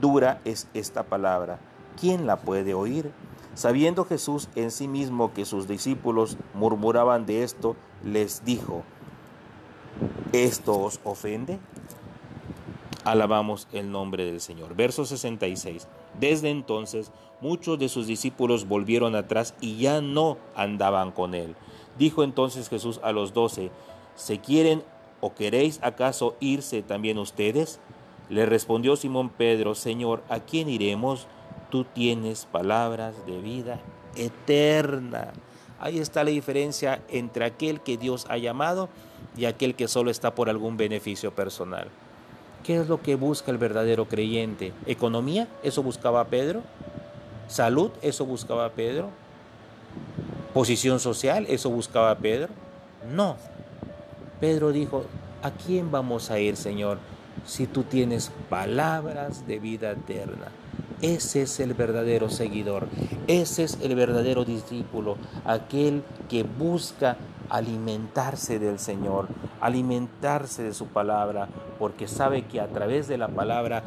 Dura 0.00 0.40
es 0.44 0.68
esta 0.74 1.04
palabra. 1.04 1.58
¿Quién 2.00 2.26
la 2.26 2.36
puede 2.36 2.74
oír? 2.74 3.12
Sabiendo 3.54 4.04
Jesús 4.04 4.48
en 4.56 4.70
sí 4.70 4.88
mismo 4.88 5.32
que 5.32 5.44
sus 5.44 5.68
discípulos 5.68 6.36
murmuraban 6.54 7.24
de 7.24 7.44
esto, 7.44 7.76
les 8.02 8.44
dijo, 8.44 8.82
¿esto 10.32 10.78
os 10.80 11.00
ofende? 11.04 11.60
Alabamos 13.04 13.68
el 13.72 13.92
nombre 13.92 14.24
del 14.24 14.40
Señor. 14.40 14.74
Verso 14.74 15.04
66. 15.04 15.86
Desde 16.20 16.50
entonces 16.50 17.10
muchos 17.40 17.78
de 17.78 17.88
sus 17.88 18.06
discípulos 18.06 18.66
volvieron 18.66 19.14
atrás 19.16 19.54
y 19.60 19.76
ya 19.76 20.00
no 20.00 20.38
andaban 20.54 21.10
con 21.10 21.34
él. 21.34 21.54
Dijo 21.98 22.24
entonces 22.24 22.68
Jesús 22.68 23.00
a 23.02 23.12
los 23.12 23.32
doce, 23.32 23.70
¿se 24.14 24.38
quieren 24.38 24.82
o 25.20 25.34
queréis 25.34 25.78
acaso 25.82 26.36
irse 26.40 26.82
también 26.82 27.18
ustedes? 27.18 27.80
Le 28.30 28.46
respondió 28.46 28.96
Simón 28.96 29.28
Pedro, 29.28 29.74
Señor, 29.74 30.22
¿a 30.28 30.40
quién 30.40 30.68
iremos? 30.68 31.26
Tú 31.70 31.84
tienes 31.84 32.46
palabras 32.46 33.14
de 33.26 33.40
vida 33.40 33.80
eterna. 34.16 35.32
Ahí 35.80 35.98
está 35.98 36.24
la 36.24 36.30
diferencia 36.30 37.02
entre 37.08 37.44
aquel 37.44 37.80
que 37.80 37.96
Dios 37.98 38.26
ha 38.30 38.38
llamado 38.38 38.88
y 39.36 39.44
aquel 39.44 39.74
que 39.74 39.88
solo 39.88 40.10
está 40.10 40.34
por 40.34 40.48
algún 40.48 40.76
beneficio 40.76 41.34
personal. 41.34 41.88
¿Qué 42.64 42.80
es 42.80 42.88
lo 42.88 43.00
que 43.00 43.14
busca 43.14 43.50
el 43.50 43.58
verdadero 43.58 44.08
creyente? 44.08 44.72
¿Economía? 44.86 45.46
¿Eso 45.62 45.82
buscaba 45.82 46.24
Pedro? 46.24 46.62
¿Salud? 47.46 47.90
¿Eso 48.02 48.24
buscaba 48.24 48.70
Pedro? 48.70 49.10
¿Posición 50.52 50.98
social? 50.98 51.46
¿Eso 51.48 51.70
buscaba 51.70 52.14
Pedro? 52.16 52.48
No. 53.14 53.36
Pedro 54.40 54.72
dijo, 54.72 55.04
¿a 55.42 55.50
quién 55.50 55.90
vamos 55.90 56.30
a 56.30 56.38
ir, 56.40 56.56
Señor? 56.56 56.98
si 57.46 57.66
tú 57.66 57.82
tienes 57.82 58.30
palabras 58.48 59.46
de 59.46 59.58
vida 59.58 59.92
eterna. 59.92 60.48
Ese 61.02 61.42
es 61.42 61.60
el 61.60 61.74
verdadero 61.74 62.30
seguidor, 62.30 62.88
ese 63.26 63.64
es 63.64 63.78
el 63.82 63.94
verdadero 63.94 64.44
discípulo, 64.44 65.16
aquel 65.44 66.02
que 66.30 66.44
busca 66.44 67.16
alimentarse 67.50 68.58
del 68.58 68.78
Señor, 68.78 69.28
alimentarse 69.60 70.62
de 70.62 70.74
su 70.74 70.86
palabra, 70.86 71.48
porque 71.78 72.08
sabe 72.08 72.42
que 72.42 72.60
a 72.60 72.68
través 72.68 73.08
de 73.08 73.18
la 73.18 73.28
palabra 73.28 73.82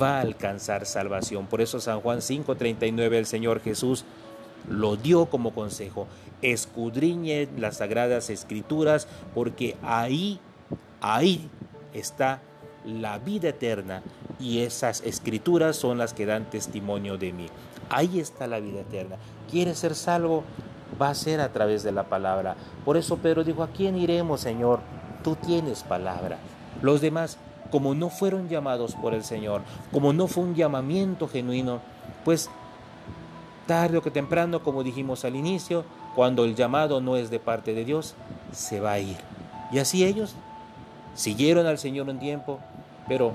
va 0.00 0.18
a 0.18 0.20
alcanzar 0.20 0.86
salvación. 0.86 1.46
Por 1.46 1.60
eso 1.60 1.80
San 1.80 2.00
Juan 2.00 2.18
5:39 2.20 3.18
el 3.18 3.26
Señor 3.26 3.60
Jesús 3.60 4.04
lo 4.68 4.96
dio 4.96 5.26
como 5.26 5.52
consejo. 5.52 6.06
Escudriñe 6.42 7.48
las 7.56 7.78
sagradas 7.78 8.30
escrituras 8.30 9.08
porque 9.34 9.76
ahí, 9.82 10.40
ahí 11.00 11.48
está 11.92 12.40
la 12.84 13.18
vida 13.18 13.50
eterna 13.50 14.02
y 14.38 14.60
esas 14.60 15.02
escrituras 15.02 15.76
son 15.76 15.98
las 15.98 16.14
que 16.14 16.26
dan 16.26 16.48
testimonio 16.48 17.18
de 17.18 17.32
mí. 17.32 17.46
Ahí 17.90 18.20
está 18.20 18.46
la 18.46 18.60
vida 18.60 18.80
eterna. 18.80 19.16
¿Quieres 19.50 19.78
ser 19.78 19.94
salvo? 19.94 20.44
Va 21.00 21.10
a 21.10 21.14
ser 21.14 21.40
a 21.40 21.52
través 21.52 21.82
de 21.82 21.92
la 21.92 22.04
palabra. 22.04 22.56
Por 22.84 22.96
eso 22.96 23.18
Pedro 23.18 23.44
dijo, 23.44 23.62
¿a 23.62 23.68
quién 23.68 23.96
iremos, 23.96 24.40
Señor? 24.40 24.80
Tú 25.22 25.36
tienes 25.36 25.82
palabra. 25.82 26.38
Los 26.82 27.00
demás, 27.00 27.38
como 27.70 27.94
no 27.94 28.08
fueron 28.08 28.48
llamados 28.48 28.94
por 28.94 29.14
el 29.14 29.24
Señor, 29.24 29.62
como 29.92 30.12
no 30.12 30.26
fue 30.26 30.44
un 30.44 30.54
llamamiento 30.54 31.28
genuino, 31.28 31.80
pues 32.24 32.50
tarde 33.66 33.98
o 33.98 34.02
que 34.02 34.10
temprano, 34.10 34.62
como 34.62 34.82
dijimos 34.82 35.24
al 35.24 35.36
inicio, 35.36 35.84
cuando 36.14 36.44
el 36.44 36.54
llamado 36.54 37.00
no 37.00 37.16
es 37.16 37.30
de 37.30 37.38
parte 37.38 37.74
de 37.74 37.84
Dios, 37.84 38.14
se 38.52 38.80
va 38.80 38.92
a 38.92 38.98
ir. 38.98 39.18
Y 39.70 39.78
así 39.78 40.04
ellos 40.04 40.34
siguieron 41.14 41.66
al 41.66 41.78
Señor 41.78 42.08
un 42.08 42.18
tiempo, 42.18 42.60
pero 43.06 43.32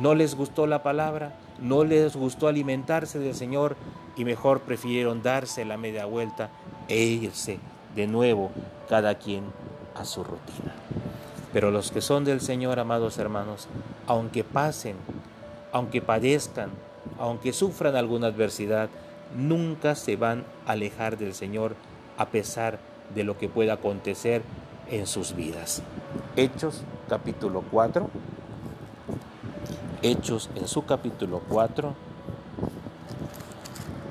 no 0.00 0.14
les 0.14 0.34
gustó 0.34 0.66
la 0.66 0.82
palabra, 0.82 1.32
no 1.60 1.84
les 1.84 2.16
gustó 2.16 2.48
alimentarse 2.48 3.18
del 3.18 3.34
Señor 3.34 3.76
y 4.16 4.24
mejor 4.24 4.60
prefirieron 4.60 5.22
darse 5.22 5.64
la 5.64 5.76
media 5.76 6.04
vuelta 6.04 6.50
e 6.88 7.02
irse 7.02 7.58
de 7.94 8.06
nuevo 8.06 8.50
cada 8.88 9.14
quien 9.16 9.44
a 9.94 10.04
su 10.04 10.24
rutina. 10.24 10.74
Pero 11.52 11.70
los 11.70 11.90
que 11.90 12.00
son 12.00 12.24
del 12.24 12.40
Señor, 12.40 12.78
amados 12.78 13.18
hermanos, 13.18 13.68
aunque 14.06 14.44
pasen, 14.44 14.96
aunque 15.72 16.00
padezcan, 16.00 16.70
aunque 17.18 17.52
sufran 17.52 17.96
alguna 17.96 18.28
adversidad, 18.28 18.88
nunca 19.36 19.94
se 19.94 20.16
van 20.16 20.44
a 20.66 20.72
alejar 20.72 21.18
del 21.18 21.34
Señor 21.34 21.74
a 22.16 22.26
pesar 22.26 22.78
de 23.14 23.24
lo 23.24 23.38
que 23.38 23.48
pueda 23.48 23.74
acontecer 23.74 24.42
en 24.90 25.06
sus 25.06 25.34
vidas. 25.34 25.82
Hechos 26.36 26.82
capítulo 27.08 27.62
4. 27.70 28.08
Hechos 30.02 30.50
en 30.56 30.66
su 30.68 30.84
capítulo 30.84 31.42
4, 31.48 31.94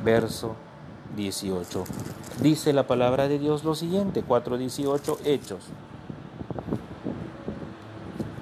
verso 0.03 0.55
18. 1.15 1.83
Dice 2.41 2.73
la 2.73 2.87
palabra 2.87 3.27
de 3.27 3.39
Dios 3.39 3.63
lo 3.63 3.75
siguiente, 3.75 4.23
4.18 4.27 5.17
Hechos. 5.25 5.67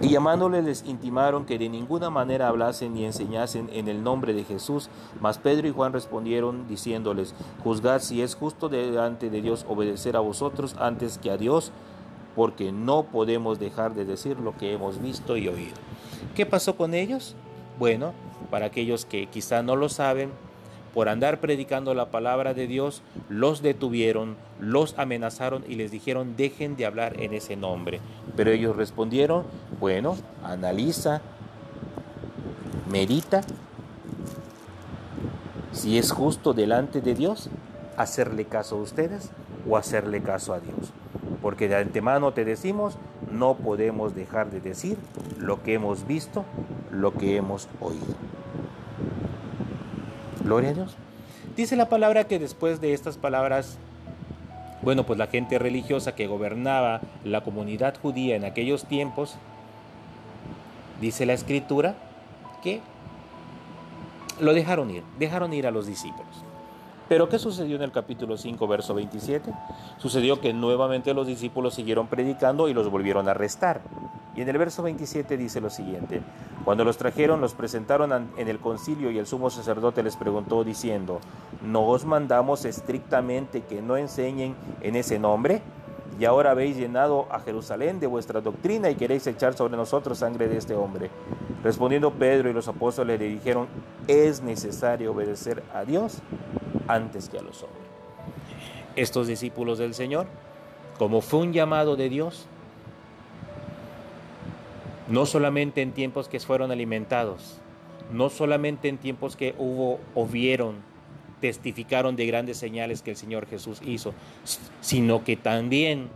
Y 0.01 0.09
llamándoles 0.09 0.63
les 0.63 0.85
intimaron 0.85 1.45
que 1.45 1.57
de 1.57 1.67
ninguna 1.67 2.09
manera 2.09 2.47
hablasen 2.47 2.93
ni 2.93 3.03
enseñasen 3.03 3.69
en 3.73 3.89
el 3.89 4.01
nombre 4.01 4.33
de 4.33 4.45
Jesús. 4.45 4.89
Mas 5.19 5.37
Pedro 5.37 5.67
y 5.67 5.71
Juan 5.71 5.91
respondieron 5.91 6.69
diciéndoles, 6.69 7.35
juzgad 7.63 7.99
si 7.99 8.21
es 8.21 8.35
justo 8.35 8.69
delante 8.69 9.29
de 9.29 9.41
Dios 9.41 9.65
obedecer 9.67 10.15
a 10.15 10.21
vosotros 10.21 10.75
antes 10.79 11.17
que 11.17 11.31
a 11.31 11.37
Dios, 11.37 11.73
porque 12.33 12.71
no 12.71 13.03
podemos 13.03 13.59
dejar 13.59 13.93
de 13.93 14.05
decir 14.05 14.39
lo 14.39 14.55
que 14.55 14.71
hemos 14.71 15.01
visto 15.01 15.35
y 15.35 15.49
oído. 15.49 15.75
¿Qué 16.33 16.45
pasó 16.45 16.77
con 16.77 16.93
ellos? 16.93 17.35
Bueno, 17.77 18.13
para 18.49 18.67
aquellos 18.67 19.03
que 19.03 19.27
quizá 19.27 19.63
no 19.63 19.75
lo 19.75 19.89
saben, 19.89 20.31
por 20.93 21.09
andar 21.09 21.39
predicando 21.39 21.93
la 21.93 22.11
palabra 22.11 22.53
de 22.53 22.67
Dios, 22.67 23.01
los 23.29 23.61
detuvieron, 23.61 24.35
los 24.59 24.97
amenazaron 24.97 25.63
y 25.67 25.75
les 25.75 25.91
dijeron 25.91 26.35
dejen 26.35 26.75
de 26.75 26.85
hablar 26.85 27.19
en 27.19 27.33
ese 27.33 27.55
nombre. 27.55 27.99
Pero 28.35 28.51
ellos 28.51 28.75
respondieron, 28.75 29.43
bueno, 29.79 30.17
analiza, 30.43 31.21
medita, 32.89 33.41
si 35.71 35.97
es 35.97 36.11
justo 36.11 36.53
delante 36.53 37.01
de 37.01 37.13
Dios 37.13 37.49
hacerle 37.95 38.45
caso 38.45 38.77
a 38.77 38.81
ustedes 38.81 39.29
o 39.69 39.77
hacerle 39.77 40.21
caso 40.21 40.53
a 40.53 40.59
Dios. 40.59 40.91
Porque 41.41 41.67
de 41.67 41.75
antemano 41.75 42.33
te 42.33 42.43
decimos, 42.43 42.97
no 43.31 43.55
podemos 43.55 44.15
dejar 44.15 44.49
de 44.49 44.59
decir 44.59 44.97
lo 45.37 45.63
que 45.63 45.73
hemos 45.75 46.05
visto, 46.07 46.43
lo 46.91 47.13
que 47.13 47.37
hemos 47.37 47.69
oído. 47.79 48.05
Gloria 50.49 50.71
a 50.71 50.73
Dios. 50.73 50.95
Dice 51.55 51.75
la 51.75 51.89
palabra 51.89 52.23
que 52.23 52.39
después 52.39 52.81
de 52.81 52.93
estas 52.93 53.17
palabras, 53.17 53.77
bueno, 54.81 55.05
pues 55.05 55.19
la 55.19 55.27
gente 55.27 55.59
religiosa 55.59 56.15
que 56.15 56.25
gobernaba 56.25 57.01
la 57.23 57.41
comunidad 57.41 57.95
judía 58.01 58.35
en 58.35 58.45
aquellos 58.45 58.85
tiempos, 58.85 59.35
dice 60.99 61.27
la 61.27 61.33
escritura, 61.33 61.93
que 62.63 62.81
lo 64.39 64.55
dejaron 64.55 64.89
ir, 64.89 65.03
dejaron 65.19 65.53
ir 65.53 65.67
a 65.67 65.71
los 65.71 65.85
discípulos. 65.85 66.43
Pero 67.07 67.29
¿qué 67.29 67.37
sucedió 67.37 67.75
en 67.75 67.83
el 67.83 67.91
capítulo 67.91 68.35
5, 68.35 68.67
verso 68.67 68.95
27? 68.95 69.53
Sucedió 69.99 70.41
que 70.41 70.51
nuevamente 70.53 71.13
los 71.13 71.27
discípulos 71.27 71.75
siguieron 71.75 72.07
predicando 72.07 72.69
y 72.69 72.73
los 72.73 72.89
volvieron 72.89 73.27
a 73.27 73.31
arrestar. 73.31 73.81
Y 74.39 74.41
en 74.41 74.47
el 74.47 74.57
verso 74.57 74.83
27 74.83 75.35
dice 75.35 75.59
lo 75.59 75.69
siguiente, 75.69 76.21
cuando 76.63 76.85
los 76.85 76.95
trajeron 76.95 77.41
los 77.41 77.53
presentaron 77.53 78.29
en 78.37 78.47
el 78.47 78.57
concilio 78.59 79.11
y 79.11 79.17
el 79.17 79.27
sumo 79.27 79.49
sacerdote 79.49 80.01
les 80.01 80.15
preguntó 80.15 80.63
diciendo, 80.63 81.19
¿no 81.61 81.85
os 81.85 82.05
mandamos 82.05 82.63
estrictamente 82.63 83.63
que 83.63 83.81
no 83.81 83.97
enseñen 83.97 84.55
en 84.79 84.95
ese 84.95 85.19
nombre? 85.19 85.61
Y 86.17 86.23
ahora 86.23 86.51
habéis 86.51 86.77
llenado 86.77 87.27
a 87.29 87.41
Jerusalén 87.41 87.99
de 87.99 88.07
vuestra 88.07 88.39
doctrina 88.39 88.89
y 88.89 88.95
queréis 88.95 89.27
echar 89.27 89.55
sobre 89.55 89.75
nosotros 89.75 90.19
sangre 90.19 90.47
de 90.47 90.55
este 90.55 90.73
hombre. 90.73 91.09
Respondiendo 91.61 92.13
Pedro 92.13 92.49
y 92.49 92.53
los 92.53 92.69
apóstoles 92.69 93.19
le 93.19 93.27
dijeron, 93.27 93.67
es 94.07 94.41
necesario 94.41 95.11
obedecer 95.11 95.63
a 95.73 95.83
Dios 95.83 96.19
antes 96.87 97.27
que 97.27 97.39
a 97.39 97.41
los 97.41 97.61
hombres. 97.61 97.83
Estos 98.95 99.27
discípulos 99.27 99.79
del 99.79 99.93
Señor, 99.93 100.27
como 100.97 101.19
fue 101.19 101.41
un 101.41 101.51
llamado 101.51 101.97
de 101.97 102.07
Dios, 102.07 102.47
no 105.09 105.25
solamente 105.25 105.81
en 105.81 105.91
tiempos 105.91 106.27
que 106.27 106.39
fueron 106.39 106.71
alimentados, 106.71 107.57
no 108.11 108.29
solamente 108.29 108.89
en 108.89 108.97
tiempos 108.97 109.35
que 109.35 109.55
hubo 109.57 109.99
o 110.15 110.25
vieron, 110.25 110.77
testificaron 111.41 112.15
de 112.15 112.25
grandes 112.27 112.57
señales 112.57 113.01
que 113.01 113.11
el 113.11 113.17
Señor 113.17 113.47
Jesús 113.47 113.81
hizo, 113.85 114.13
sino 114.81 115.23
que 115.23 115.35
también, 115.35 116.09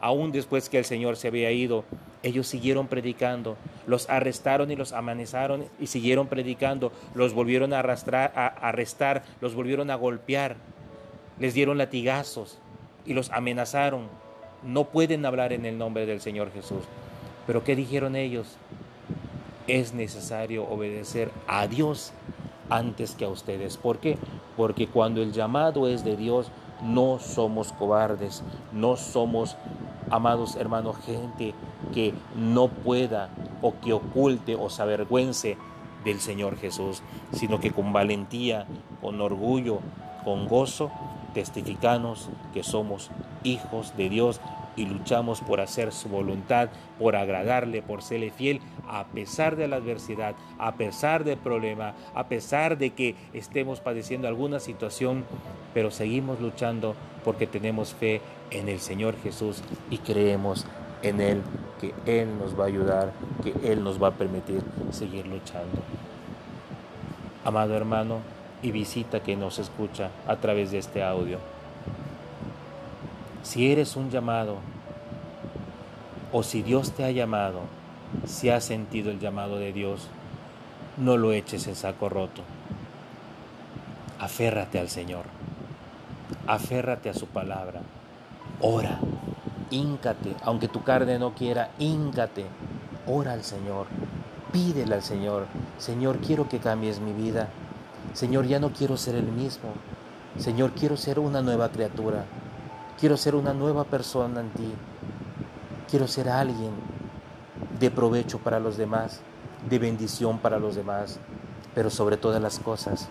aún 0.00 0.32
después 0.32 0.68
que 0.68 0.78
el 0.78 0.84
Señor 0.84 1.16
se 1.16 1.28
había 1.28 1.50
ido, 1.50 1.84
ellos 2.22 2.46
siguieron 2.46 2.86
predicando, 2.86 3.56
los 3.86 4.08
arrestaron 4.08 4.70
y 4.70 4.76
los 4.76 4.92
amanezaron 4.92 5.66
y 5.78 5.88
siguieron 5.88 6.26
predicando, 6.26 6.92
los 7.14 7.34
volvieron 7.34 7.72
a, 7.74 7.80
arrastrar, 7.80 8.32
a 8.34 8.46
arrestar, 8.46 9.22
los 9.40 9.54
volvieron 9.54 9.90
a 9.90 9.96
golpear, 9.96 10.56
les 11.38 11.52
dieron 11.52 11.76
latigazos 11.76 12.58
y 13.04 13.12
los 13.12 13.30
amenazaron. 13.30 14.08
No 14.62 14.84
pueden 14.84 15.26
hablar 15.26 15.52
en 15.52 15.66
el 15.66 15.76
nombre 15.76 16.06
del 16.06 16.22
Señor 16.22 16.50
Jesús. 16.50 16.84
Pero 17.46 17.64
¿qué 17.64 17.76
dijeron 17.76 18.16
ellos? 18.16 18.56
Es 19.66 19.94
necesario 19.94 20.64
obedecer 20.64 21.30
a 21.46 21.66
Dios 21.66 22.12
antes 22.70 23.14
que 23.14 23.24
a 23.24 23.28
ustedes. 23.28 23.76
¿Por 23.76 23.98
qué? 23.98 24.18
Porque 24.56 24.86
cuando 24.86 25.22
el 25.22 25.32
llamado 25.32 25.88
es 25.88 26.04
de 26.04 26.16
Dios, 26.16 26.50
no 26.82 27.18
somos 27.18 27.72
cobardes, 27.72 28.42
no 28.72 28.96
somos 28.96 29.56
amados 30.10 30.56
hermanos, 30.56 30.96
gente 31.04 31.54
que 31.92 32.14
no 32.36 32.68
pueda 32.68 33.30
o 33.62 33.74
que 33.80 33.92
oculte 33.92 34.54
o 34.54 34.68
se 34.68 34.82
avergüence 34.82 35.56
del 36.04 36.20
Señor 36.20 36.58
Jesús, 36.58 37.02
sino 37.32 37.60
que 37.60 37.70
con 37.70 37.92
valentía, 37.92 38.66
con 39.00 39.20
orgullo, 39.20 39.80
con 40.24 40.46
gozo, 40.46 40.90
testificamos 41.32 42.28
que 42.52 42.62
somos 42.62 43.10
hijos 43.42 43.96
de 43.96 44.08
Dios 44.08 44.40
y 44.76 44.86
luchamos 44.86 45.40
por 45.40 45.60
hacer 45.60 45.92
su 45.92 46.08
voluntad, 46.08 46.68
por 46.98 47.16
agradarle, 47.16 47.82
por 47.82 48.02
serle 48.02 48.30
fiel, 48.30 48.60
a 48.88 49.04
pesar 49.04 49.56
de 49.56 49.68
la 49.68 49.76
adversidad, 49.76 50.34
a 50.58 50.74
pesar 50.74 51.24
del 51.24 51.38
problema, 51.38 51.94
a 52.14 52.28
pesar 52.28 52.78
de 52.78 52.90
que 52.90 53.14
estemos 53.32 53.80
padeciendo 53.80 54.28
alguna 54.28 54.60
situación, 54.60 55.24
pero 55.72 55.90
seguimos 55.90 56.40
luchando 56.40 56.94
porque 57.24 57.46
tenemos 57.46 57.94
fe 57.94 58.20
en 58.50 58.68
el 58.68 58.80
Señor 58.80 59.14
Jesús 59.22 59.62
y 59.90 59.98
creemos 59.98 60.66
en 61.02 61.20
Él, 61.20 61.42
que 61.80 61.94
Él 62.06 62.38
nos 62.38 62.58
va 62.58 62.64
a 62.64 62.68
ayudar, 62.68 63.12
que 63.42 63.72
Él 63.72 63.82
nos 63.82 64.02
va 64.02 64.08
a 64.08 64.12
permitir 64.12 64.62
seguir 64.90 65.26
luchando. 65.26 65.82
Amado 67.44 67.76
hermano 67.76 68.20
y 68.62 68.70
visita 68.70 69.20
que 69.20 69.36
nos 69.36 69.58
escucha 69.58 70.10
a 70.26 70.36
través 70.36 70.70
de 70.70 70.78
este 70.78 71.02
audio. 71.02 71.53
Si 73.44 73.70
eres 73.70 73.94
un 73.94 74.10
llamado, 74.10 74.56
o 76.32 76.42
si 76.42 76.62
Dios 76.62 76.90
te 76.90 77.04
ha 77.04 77.12
llamado, 77.12 77.60
si 78.26 78.50
has 78.50 78.64
sentido 78.64 79.12
el 79.12 79.20
llamado 79.20 79.58
de 79.58 79.72
Dios, 79.72 80.08
no 80.96 81.16
lo 81.16 81.32
eches 81.32 81.68
en 81.68 81.76
saco 81.76 82.08
roto. 82.08 82.42
Aférrate 84.18 84.80
al 84.80 84.88
Señor, 84.88 85.26
aférrate 86.48 87.10
a 87.10 87.14
su 87.14 87.28
palabra, 87.28 87.82
ora, 88.60 88.98
Híncate, 89.70 90.36
aunque 90.42 90.68
tu 90.68 90.82
carne 90.82 91.18
no 91.18 91.34
quiera, 91.34 91.70
híncate. 91.78 92.44
Ora 93.06 93.32
al 93.32 93.42
Señor, 93.42 93.86
pídele 94.52 94.94
al 94.94 95.02
Señor, 95.02 95.46
Señor, 95.78 96.18
quiero 96.18 96.48
que 96.48 96.58
cambies 96.58 97.00
mi 97.00 97.12
vida. 97.12 97.48
Señor, 98.12 98.46
ya 98.46 98.60
no 98.60 98.70
quiero 98.70 98.96
ser 98.96 99.16
el 99.16 99.26
mismo. 99.26 99.70
Señor, 100.38 100.72
quiero 100.72 100.96
ser 100.96 101.18
una 101.18 101.42
nueva 101.42 101.70
criatura. 101.70 102.24
Quiero 102.98 103.16
ser 103.16 103.34
una 103.34 103.52
nueva 103.52 103.84
persona 103.84 104.40
en 104.40 104.50
ti. 104.50 104.72
Quiero 105.90 106.06
ser 106.06 106.28
alguien 106.28 106.72
de 107.80 107.90
provecho 107.90 108.38
para 108.38 108.60
los 108.60 108.76
demás, 108.76 109.20
de 109.68 109.80
bendición 109.80 110.38
para 110.38 110.60
los 110.60 110.76
demás, 110.76 111.18
pero 111.74 111.90
sobre 111.90 112.16
todas 112.16 112.40
las 112.40 112.60
cosas, 112.60 113.08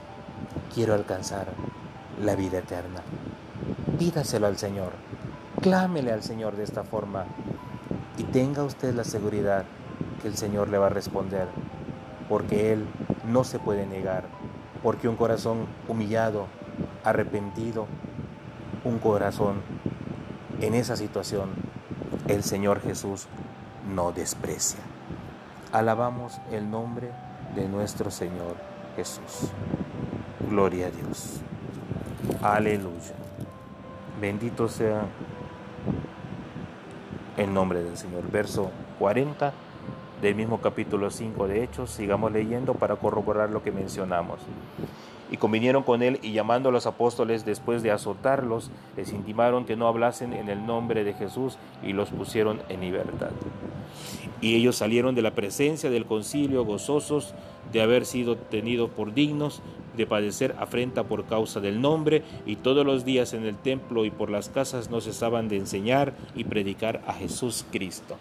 quiero 0.74 0.94
alcanzar 0.94 1.48
la 2.24 2.36
vida 2.36 2.60
eterna. 2.60 3.02
Pídaselo 4.00 4.48
al 4.48 4.58
Señor, 4.58 4.94
clámele 5.62 6.14
al 6.14 6.24
Señor 6.24 6.56
de 6.56 6.64
esta 6.64 6.84
forma 6.84 7.26
y 8.18 8.24
tenga 8.24 8.64
usted 8.64 8.94
la 8.94 9.04
seguridad 9.04 9.66
que 10.22 10.30
el 10.30 10.38
Señor 10.38 10.70
le 10.70 10.78
va 10.78 10.88
a 10.88 10.92
responder, 10.92 11.48
porque 12.30 12.72
Él 12.72 12.86
no 13.28 13.44
se 13.44 13.60
puede 13.60 13.86
negar, 13.86 14.24
porque 14.82 15.10
un 15.10 15.18
corazón 15.18 15.68
humillado, 15.90 16.48
arrepentido, 17.04 17.86
un 18.84 19.00
corazón 19.00 19.62
en 20.62 20.74
esa 20.76 20.96
situación, 20.96 21.50
el 22.28 22.44
Señor 22.44 22.82
Jesús 22.82 23.28
no 23.94 24.12
desprecia. 24.12 24.80
Alabamos 25.72 26.40
el 26.52 26.70
nombre 26.70 27.10
de 27.56 27.68
nuestro 27.68 28.12
Señor 28.12 28.56
Jesús. 28.96 29.52
Gloria 30.50 30.88
a 30.88 30.92
Dios. 30.92 31.42
Aleluya. 32.42 33.16
Bendito 34.22 34.70
sea 34.70 35.06
el 37.38 37.54
nombre 37.54 37.84
del 37.84 37.98
Señor. 37.98 38.30
Verso 38.32 38.72
40 39.00 39.54
del 40.22 40.36
mismo 40.36 40.62
capítulo 40.62 41.10
5 41.10 41.48
de 41.48 41.64
Hechos. 41.64 41.92
Sigamos 41.92 42.32
leyendo 42.32 42.74
para 42.74 42.96
corroborar 42.96 43.50
lo 43.50 43.64
que 43.64 43.72
mencionamos. 43.72 44.40
Y 45.34 45.38
convinieron 45.38 45.82
con 45.82 46.04
él 46.04 46.20
y 46.22 46.32
llamando 46.32 46.70
a 46.70 46.72
los 46.72 46.86
apóstoles 46.86 47.44
después 47.44 47.82
de 47.82 47.90
azotarlos, 47.90 48.70
les 48.96 49.12
intimaron 49.12 49.66
que 49.66 49.76
no 49.76 49.88
hablasen 49.88 50.32
en 50.32 50.48
el 50.48 50.64
nombre 50.64 51.04
de 51.04 51.16
Jesús 51.16 51.58
y 51.82 51.94
los 51.94 52.12
pusieron 52.12 52.62
en 52.70 52.82
libertad. 52.82 53.32
Y 54.42 54.54
ellos 54.54 54.76
salieron 54.76 55.16
de 55.16 55.24
la 55.24 55.32
presencia 55.32 55.90
del 55.90 56.06
concilio 56.06 56.66
gozosos 56.66 57.34
de 57.72 57.82
haber 57.82 58.06
sido 58.06 58.38
tenidos 58.38 58.92
por 58.92 59.16
dignos 59.16 59.64
de 59.98 60.06
padecer 60.06 60.56
afrenta 60.60 61.04
por 61.04 61.26
causa 61.26 61.60
del 61.60 61.82
nombre, 61.82 62.24
y 62.46 62.58
todos 62.58 62.86
los 62.86 63.04
días 63.04 63.34
en 63.34 63.46
el 63.46 63.56
templo 63.56 64.06
y 64.06 64.12
por 64.12 64.30
las 64.30 64.50
casas 64.50 64.92
no 64.92 65.02
cesaban 65.02 65.48
de 65.50 65.58
enseñar 65.58 66.14
y 66.36 66.44
predicar 66.44 67.02
a 67.08 67.14
Jesús 67.14 67.66
Cristo. 67.72 68.18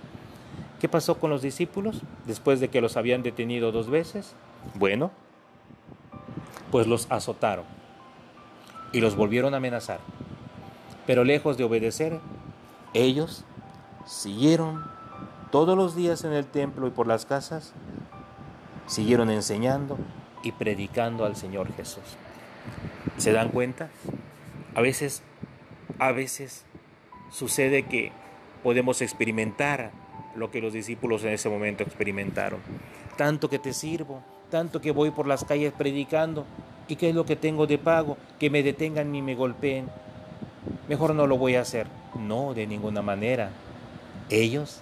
¿Qué 0.80 0.88
pasó 0.88 1.18
con 1.18 1.30
los 1.30 1.42
discípulos 1.42 2.00
después 2.26 2.58
de 2.58 2.68
que 2.68 2.80
los 2.80 2.96
habían 2.96 3.22
detenido 3.22 3.70
dos 3.70 3.88
veces? 3.88 4.34
Bueno, 4.74 5.10
pues 6.72 6.88
los 6.88 7.06
azotaron 7.10 7.66
y 8.90 9.00
los 9.00 9.14
volvieron 9.14 9.54
a 9.54 9.58
amenazar. 9.58 10.00
Pero 11.06 11.22
lejos 11.22 11.56
de 11.56 11.64
obedecer, 11.64 12.18
ellos 12.94 13.44
siguieron 14.06 14.84
todos 15.50 15.76
los 15.76 15.94
días 15.94 16.24
en 16.24 16.32
el 16.32 16.46
templo 16.46 16.88
y 16.88 16.90
por 16.90 17.06
las 17.06 17.26
casas, 17.26 17.74
siguieron 18.86 19.30
enseñando 19.30 19.98
y 20.42 20.52
predicando 20.52 21.24
al 21.24 21.36
Señor 21.36 21.72
Jesús. 21.74 22.02
¿Se 23.18 23.32
dan 23.32 23.50
cuenta? 23.50 23.90
A 24.74 24.80
veces, 24.80 25.22
a 25.98 26.12
veces 26.12 26.64
sucede 27.30 27.84
que 27.84 28.12
podemos 28.62 29.02
experimentar 29.02 29.90
lo 30.34 30.50
que 30.50 30.62
los 30.62 30.72
discípulos 30.72 31.22
en 31.24 31.34
ese 31.34 31.50
momento 31.50 31.82
experimentaron. 31.82 32.60
Tanto 33.18 33.50
que 33.50 33.58
te 33.58 33.74
sirvo, 33.74 34.22
tanto 34.50 34.80
que 34.80 34.90
voy 34.90 35.10
por 35.10 35.26
las 35.26 35.44
calles 35.44 35.72
predicando, 35.72 36.46
¿y 36.93 36.97
qué 36.97 37.09
es 37.09 37.14
lo 37.14 37.24
que 37.24 37.36
tengo 37.36 37.66
de 37.66 37.78
pago? 37.78 38.18
Que 38.38 38.51
me 38.51 38.62
detengan 38.62 39.14
y 39.14 39.22
me 39.22 39.34
golpeen. 39.34 39.88
Mejor 40.90 41.14
no 41.14 41.26
lo 41.26 41.38
voy 41.38 41.55
a 41.55 41.62
hacer. 41.62 41.86
No, 42.20 42.53
de 42.53 42.66
ninguna 42.66 43.01
manera. 43.01 43.49
Ellos, 44.28 44.80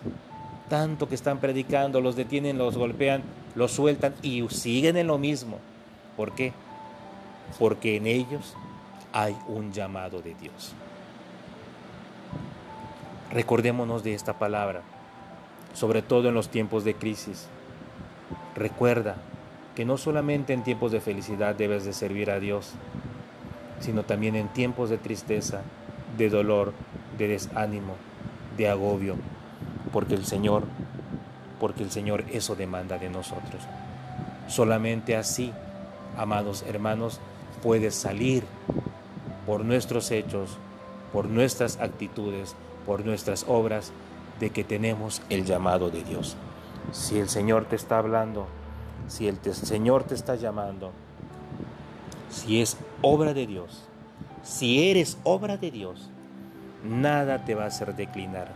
tanto 0.68 1.08
que 1.08 1.14
están 1.14 1.38
predicando, 1.38 2.00
los 2.00 2.16
detienen, 2.16 2.58
los 2.58 2.76
golpean, 2.76 3.22
los 3.54 3.70
sueltan 3.70 4.12
y 4.22 4.44
siguen 4.48 4.96
en 4.96 5.06
lo 5.06 5.18
mismo. 5.18 5.58
¿Por 6.16 6.32
qué? 6.32 6.52
Porque 7.60 7.96
en 7.96 8.08
ellos 8.08 8.56
hay 9.12 9.36
un 9.46 9.72
llamado 9.72 10.20
de 10.20 10.34
Dios. 10.34 10.74
Recordémonos 13.30 14.02
de 14.02 14.14
esta 14.14 14.36
palabra, 14.36 14.82
sobre 15.74 16.02
todo 16.02 16.28
en 16.28 16.34
los 16.34 16.48
tiempos 16.48 16.82
de 16.82 16.94
crisis. 16.94 17.46
Recuerda, 18.56 19.14
que 19.74 19.84
no 19.84 19.96
solamente 19.96 20.52
en 20.52 20.62
tiempos 20.62 20.92
de 20.92 21.00
felicidad 21.00 21.54
debes 21.54 21.84
de 21.84 21.92
servir 21.92 22.30
a 22.30 22.40
Dios, 22.40 22.72
sino 23.80 24.02
también 24.02 24.36
en 24.36 24.48
tiempos 24.48 24.90
de 24.90 24.98
tristeza, 24.98 25.62
de 26.16 26.28
dolor, 26.28 26.72
de 27.18 27.28
desánimo, 27.28 27.94
de 28.56 28.68
agobio, 28.68 29.16
porque 29.92 30.14
el 30.14 30.24
Señor, 30.24 30.64
porque 31.58 31.82
el 31.82 31.90
Señor 31.90 32.24
eso 32.32 32.56
demanda 32.56 32.98
de 32.98 33.08
nosotros. 33.08 33.62
Solamente 34.48 35.16
así, 35.16 35.52
amados 36.16 36.64
hermanos, 36.68 37.20
puedes 37.62 37.94
salir 37.94 38.44
por 39.46 39.64
nuestros 39.64 40.10
hechos, 40.10 40.58
por 41.12 41.26
nuestras 41.26 41.78
actitudes, 41.78 42.54
por 42.86 43.04
nuestras 43.04 43.44
obras, 43.48 43.92
de 44.40 44.50
que 44.50 44.64
tenemos 44.64 45.22
el 45.28 45.44
llamado 45.44 45.90
de 45.90 46.02
Dios. 46.02 46.36
Si 46.92 47.18
el 47.18 47.28
Señor 47.28 47.66
te 47.66 47.76
está 47.76 47.98
hablando, 47.98 48.46
si 49.08 49.28
el 49.28 49.38
Señor 49.54 50.04
te 50.04 50.14
está 50.14 50.36
llamando, 50.36 50.92
si 52.30 52.60
es 52.60 52.76
obra 53.02 53.34
de 53.34 53.46
Dios, 53.46 53.84
si 54.42 54.88
eres 54.88 55.18
obra 55.24 55.56
de 55.56 55.70
Dios, 55.70 56.10
nada 56.84 57.44
te 57.44 57.54
va 57.54 57.64
a 57.64 57.68
hacer 57.68 57.94
declinar. 57.94 58.52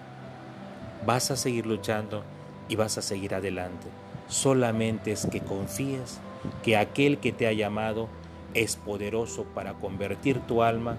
Vas 1.07 1.31
a 1.31 1.37
seguir 1.37 1.67
luchando 1.67 2.23
y 2.69 2.77
vas 2.77 2.97
a 2.99 3.03
seguir 3.03 3.35
adelante. 3.35 3.87
Solamente 4.29 5.13
es 5.13 5.27
que 5.27 5.41
confíes 5.41 6.21
que 6.63 6.77
aquel 6.77 7.19
que 7.19 7.33
te 7.33 7.47
ha 7.47 7.53
llamado 7.53 8.09
es 8.55 8.77
poderoso 8.77 9.45
para 9.55 9.75
convertir 9.75 10.41
tu 10.41 10.63
alma, 10.63 10.97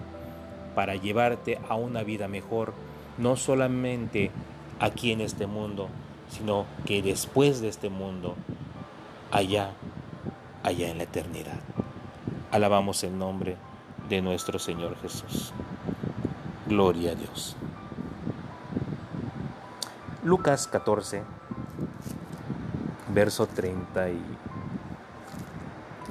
para 0.74 0.94
llevarte 0.94 1.58
a 1.68 1.74
una 1.74 2.02
vida 2.02 2.28
mejor, 2.28 2.74
no 3.18 3.36
solamente 3.36 4.30
aquí 4.78 5.10
en 5.10 5.20
este 5.20 5.46
mundo, 5.46 5.88
sino 6.30 6.66
que 6.84 7.02
después 7.02 7.60
de 7.60 7.68
este 7.68 7.88
mundo 7.88 8.34
allá, 9.30 9.70
allá 10.62 10.88
en 10.88 10.98
la 10.98 11.04
eternidad. 11.04 11.60
Alabamos 12.50 13.02
el 13.04 13.18
nombre 13.18 13.56
de 14.08 14.22
nuestro 14.22 14.58
Señor 14.58 14.96
Jesús. 15.00 15.52
Gloria 16.66 17.12
a 17.12 17.14
Dios. 17.14 17.56
Lucas 20.22 20.66
14, 20.66 21.22
verso 23.14 23.46
30 23.46 24.10
y 24.10 24.20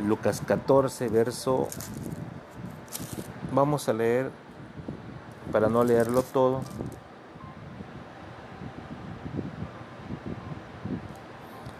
Lucas 0.05 0.41
14, 0.45 1.09
verso 1.09 1.67
Vamos 3.55 3.87
a 3.87 3.93
leer 3.93 4.31
para 5.53 5.69
no 5.69 5.85
leerlo 5.85 6.23
todo. 6.23 6.61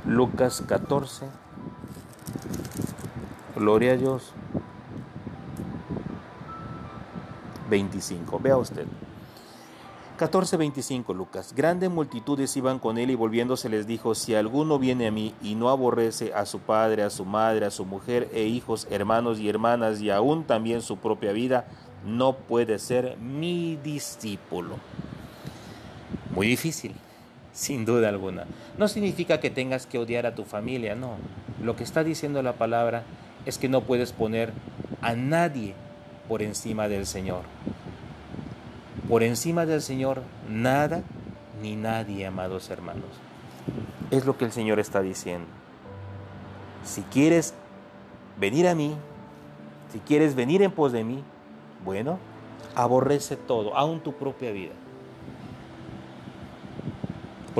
Lucas 0.07 0.61
14. 0.67 1.25
Gloria 3.55 3.93
a 3.93 3.97
Dios. 3.97 4.33
25. 7.71 8.39
Vea 8.39 8.55
usted. 8.57 8.85
14:25 10.19 11.13
Lucas. 11.15 11.53
Grandes 11.55 11.89
multitudes 11.89 12.55
iban 12.55 12.77
con 12.77 12.99
él 12.99 13.09
y 13.09 13.15
volviéndose 13.15 13.67
les 13.67 13.87
dijo, 13.87 14.13
si 14.13 14.35
alguno 14.35 14.77
viene 14.77 15.07
a 15.07 15.11
mí 15.11 15.33
y 15.41 15.55
no 15.55 15.69
aborrece 15.69 16.33
a 16.35 16.45
su 16.45 16.59
padre, 16.59 17.01
a 17.01 17.09
su 17.09 17.25
madre, 17.25 17.65
a 17.65 17.71
su 17.71 17.83
mujer 17.83 18.29
e 18.31 18.43
hijos, 18.43 18.87
hermanos 18.91 19.39
y 19.39 19.49
hermanas 19.49 20.01
y 20.01 20.11
aún 20.11 20.43
también 20.43 20.83
su 20.83 20.97
propia 20.97 21.31
vida, 21.31 21.65
no 22.05 22.33
puede 22.33 22.77
ser 22.77 23.17
mi 23.17 23.75
discípulo. 23.77 24.75
Muy 26.33 26.47
difícil 26.47 26.95
sin 27.55 27.85
duda 27.85 28.09
alguna. 28.09 28.45
No 28.77 28.87
significa 28.87 29.39
que 29.39 29.49
tengas 29.49 29.87
que 29.87 29.97
odiar 29.97 30.25
a 30.25 30.35
tu 30.35 30.43
familia, 30.43 30.93
no. 30.93 31.15
Lo 31.63 31.75
que 31.75 31.85
está 31.85 32.03
diciendo 32.03 32.43
la 32.43 32.53
palabra 32.53 33.03
es 33.45 33.57
que 33.57 33.69
no 33.69 33.81
puedes 33.81 34.11
poner 34.11 34.51
a 35.01 35.15
nadie 35.15 35.73
por 36.27 36.41
encima 36.41 36.89
del 36.89 37.07
Señor. 37.07 37.43
Por 39.07 39.23
encima 39.23 39.65
del 39.65 39.81
Señor, 39.81 40.21
nada 40.49 41.01
ni 41.61 41.77
nadie, 41.77 42.25
amados 42.25 42.69
hermanos. 42.69 43.09
Es 44.11 44.25
lo 44.25 44.37
que 44.37 44.45
el 44.45 44.51
Señor 44.51 44.79
está 44.79 45.01
diciendo. 45.01 45.47
Si 46.83 47.03
quieres 47.03 47.53
venir 48.37 48.67
a 48.67 48.75
mí, 48.75 48.95
si 49.93 49.99
quieres 49.99 50.35
venir 50.35 50.61
en 50.61 50.71
pos 50.71 50.91
de 50.91 51.05
mí, 51.05 51.23
bueno, 51.85 52.19
aborrece 52.75 53.37
todo, 53.37 53.77
aún 53.77 54.01
tu 54.01 54.13
propia 54.13 54.51
vida. 54.51 54.73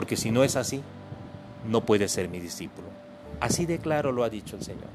Porque 0.06 0.18
si 0.18 0.30
no 0.30 0.43
es 0.43 0.56
así, 0.56 0.84
no 1.68 1.82
puede 1.82 2.08
ser 2.08 2.30
mi 2.30 2.39
discípulo. 2.39 2.88
Así 3.39 3.66
de 3.66 3.80
claro 3.80 4.12
lo 4.12 4.24
ha 4.24 4.30
dicho 4.30 4.56
el 4.56 4.62
Señor. 4.62 4.86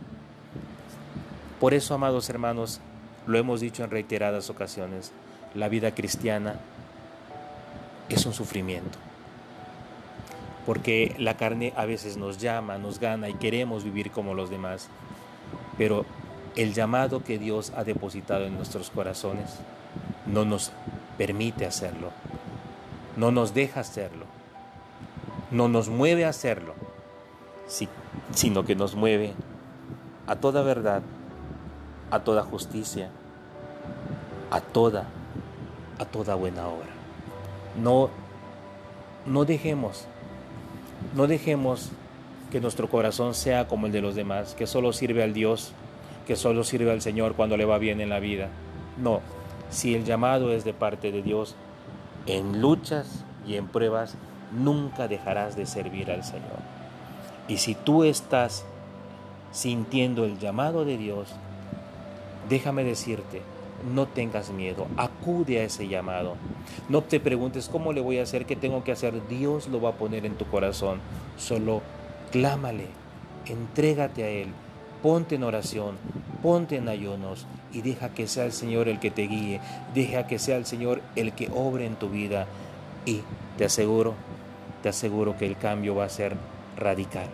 Por 1.58 1.74
eso, 1.74 1.94
amados 1.94 2.30
hermanos, 2.30 2.80
lo 3.26 3.36
hemos 3.36 3.60
dicho 3.60 3.82
en 3.82 3.90
reiteradas 3.90 4.50
ocasiones, 4.50 5.10
la 5.56 5.68
vida 5.68 5.96
cristiana 5.96 6.60
es 8.08 8.24
un 8.24 8.32
sufrimiento. 8.32 9.00
Porque 10.64 11.16
la 11.18 11.36
carne 11.36 11.72
a 11.76 11.86
veces 11.86 12.16
nos 12.16 12.38
llama, 12.38 12.78
nos 12.78 13.00
gana 13.00 13.28
y 13.28 13.34
queremos 13.34 13.82
vivir 13.82 14.12
como 14.12 14.34
los 14.34 14.48
demás. 14.48 14.86
Pero 15.76 16.06
el 16.54 16.72
llamado 16.72 17.24
que 17.24 17.36
Dios 17.36 17.72
ha 17.74 17.82
depositado 17.82 18.46
en 18.46 18.54
nuestros 18.54 18.90
corazones 18.90 19.58
no 20.26 20.44
nos 20.44 20.70
permite 21.18 21.66
hacerlo, 21.66 22.12
no 23.16 23.32
nos 23.32 23.54
deja 23.54 23.80
hacerlo, 23.80 24.26
no 25.50 25.68
nos 25.68 25.88
mueve 25.88 26.24
a 26.24 26.30
hacerlo, 26.30 26.74
sino 28.32 28.64
que 28.64 28.76
nos 28.76 28.94
mueve 28.94 29.34
a 30.26 30.36
toda 30.36 30.62
verdad, 30.62 31.02
a 32.10 32.20
toda 32.20 32.42
justicia, 32.42 33.10
a 34.50 34.60
toda, 34.60 35.06
a 35.98 36.04
toda 36.04 36.34
buena 36.34 36.66
obra. 36.68 36.88
No, 37.80 38.10
no 39.26 39.44
dejemos, 39.44 40.06
no 41.14 41.26
dejemos 41.26 41.90
que 42.50 42.60
nuestro 42.60 42.88
corazón 42.88 43.34
sea 43.34 43.68
como 43.68 43.86
el 43.86 43.92
de 43.92 44.00
los 44.00 44.14
demás, 44.14 44.54
que 44.54 44.66
solo 44.66 44.92
sirve 44.92 45.22
al 45.22 45.32
Dios, 45.32 45.72
que 46.26 46.36
solo 46.36 46.64
sirve 46.64 46.90
al 46.90 47.00
Señor 47.00 47.34
cuando 47.34 47.56
le 47.56 47.64
va 47.64 47.78
bien 47.78 48.00
en 48.00 48.08
la 48.08 48.20
vida. 48.20 48.48
No, 48.98 49.20
si 49.70 49.94
el 49.94 50.04
llamado 50.04 50.52
es 50.52 50.64
de 50.64 50.74
parte 50.74 51.12
de 51.12 51.22
Dios, 51.22 51.54
en 52.26 52.60
luchas 52.60 53.24
y 53.46 53.54
en 53.54 53.66
pruebas 53.68 54.16
nunca 54.52 55.08
dejarás 55.08 55.56
de 55.56 55.66
servir 55.66 56.10
al 56.10 56.24
Señor. 56.24 56.60
Y 57.48 57.58
si 57.58 57.74
tú 57.74 58.04
estás 58.04 58.64
sintiendo 59.52 60.24
el 60.24 60.38
llamado 60.38 60.84
de 60.84 60.96
Dios, 60.96 61.28
déjame 62.48 62.84
decirte, 62.84 63.42
no 63.94 64.06
tengas 64.06 64.50
miedo, 64.50 64.86
acude 64.96 65.60
a 65.60 65.64
ese 65.64 65.88
llamado. 65.88 66.36
No 66.88 67.02
te 67.02 67.20
preguntes 67.20 67.68
cómo 67.68 67.92
le 67.92 68.00
voy 68.00 68.18
a 68.18 68.22
hacer, 68.22 68.46
qué 68.46 68.56
tengo 68.56 68.84
que 68.84 68.92
hacer, 68.92 69.26
Dios 69.28 69.68
lo 69.68 69.80
va 69.80 69.90
a 69.90 69.94
poner 69.94 70.26
en 70.26 70.34
tu 70.34 70.44
corazón. 70.46 71.00
Solo 71.36 71.82
clámale, 72.30 72.86
entrégate 73.46 74.24
a 74.24 74.28
Él, 74.28 74.48
ponte 75.02 75.36
en 75.36 75.44
oración, 75.44 75.96
ponte 76.42 76.76
en 76.76 76.88
ayunos 76.88 77.46
y 77.72 77.82
deja 77.82 78.10
que 78.10 78.26
sea 78.26 78.44
el 78.44 78.52
Señor 78.52 78.88
el 78.88 79.00
que 79.00 79.10
te 79.10 79.26
guíe, 79.26 79.60
deja 79.94 80.26
que 80.26 80.38
sea 80.38 80.56
el 80.56 80.66
Señor 80.66 81.02
el 81.16 81.32
que 81.32 81.50
obre 81.54 81.86
en 81.86 81.96
tu 81.96 82.08
vida 82.08 82.46
y 83.06 83.22
te 83.56 83.64
aseguro, 83.64 84.14
te 84.82 84.88
aseguro 84.88 85.36
que 85.36 85.46
el 85.46 85.56
cambio 85.56 85.94
va 85.94 86.04
a 86.04 86.08
ser 86.08 86.36
radical. 86.76 87.28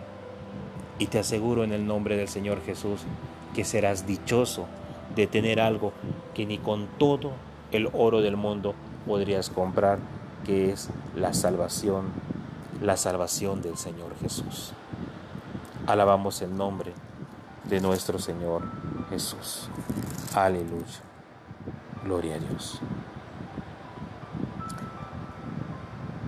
Y 0.99 1.07
te 1.07 1.19
aseguro 1.19 1.63
en 1.63 1.71
el 1.71 1.85
nombre 1.85 2.17
del 2.17 2.27
Señor 2.27 2.61
Jesús 2.65 3.01
que 3.53 3.63
serás 3.63 4.05
dichoso 4.05 4.65
de 5.15 5.27
tener 5.27 5.59
algo 5.59 5.93
que 6.33 6.45
ni 6.45 6.57
con 6.57 6.87
todo 6.97 7.31
el 7.71 7.89
oro 7.93 8.21
del 8.21 8.37
mundo 8.37 8.73
podrías 9.05 9.49
comprar, 9.49 9.99
que 10.45 10.71
es 10.71 10.89
la 11.15 11.33
salvación, 11.33 12.05
la 12.81 12.97
salvación 12.97 13.61
del 13.61 13.77
Señor 13.77 14.15
Jesús. 14.21 14.73
Alabamos 15.85 16.41
el 16.41 16.55
nombre 16.55 16.93
de 17.63 17.79
nuestro 17.79 18.19
Señor 18.19 18.63
Jesús. 19.09 19.69
Aleluya. 20.35 21.01
Gloria 22.03 22.35
a 22.35 22.39
Dios. 22.39 22.79